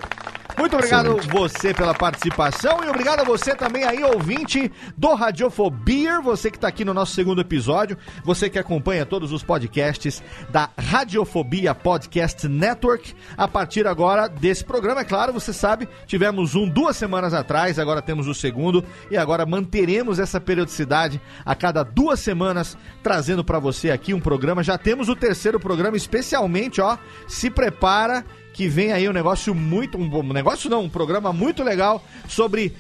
[0.58, 6.50] Muito obrigado você pela participação e obrigado a você também aí, ouvinte do Radiofobia, você
[6.50, 11.76] que está aqui no nosso segundo episódio, você que acompanha todos os podcasts da Radiofobia
[11.76, 13.14] Podcast Network.
[13.38, 18.02] A partir agora desse programa, é claro, você sabe, tivemos um duas semanas atrás, agora
[18.02, 23.92] temos o segundo e agora manteremos essa periodicidade a cada duas semanas, trazendo para você
[23.92, 24.64] aqui um programa.
[24.64, 26.98] Já temos o terceiro programa, especialmente, ó,
[27.28, 28.26] se prepara
[28.58, 30.00] que vem aí um negócio muito.
[30.00, 32.74] Um negócio não, um programa muito legal sobre.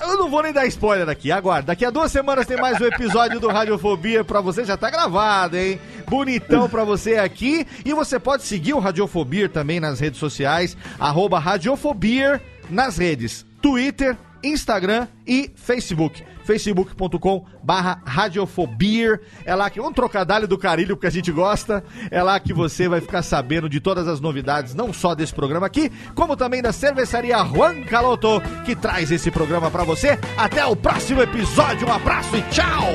[0.00, 1.66] Eu não vou nem dar spoiler aqui, aguarda.
[1.66, 5.58] Daqui a duas semanas tem mais um episódio do Radiofobia pra você, já tá gravado,
[5.58, 5.78] hein?
[6.08, 7.66] Bonitão pra você aqui.
[7.84, 12.40] E você pode seguir o Radiofobia também nas redes sociais, arroba Radiofobia
[12.70, 16.24] nas redes Twitter, Instagram e Facebook.
[16.44, 19.20] facebook.com barra radiofobia.
[19.44, 21.84] É lá que um trocadilho do carilho, porque a gente gosta.
[22.10, 25.66] É lá que você vai ficar sabendo de todas as novidades, não só desse programa
[25.66, 30.18] aqui, como também da cervejaria Juan Caloto, que traz esse programa pra você.
[30.36, 31.88] Até o próximo episódio.
[31.88, 32.94] Um abraço e tchau!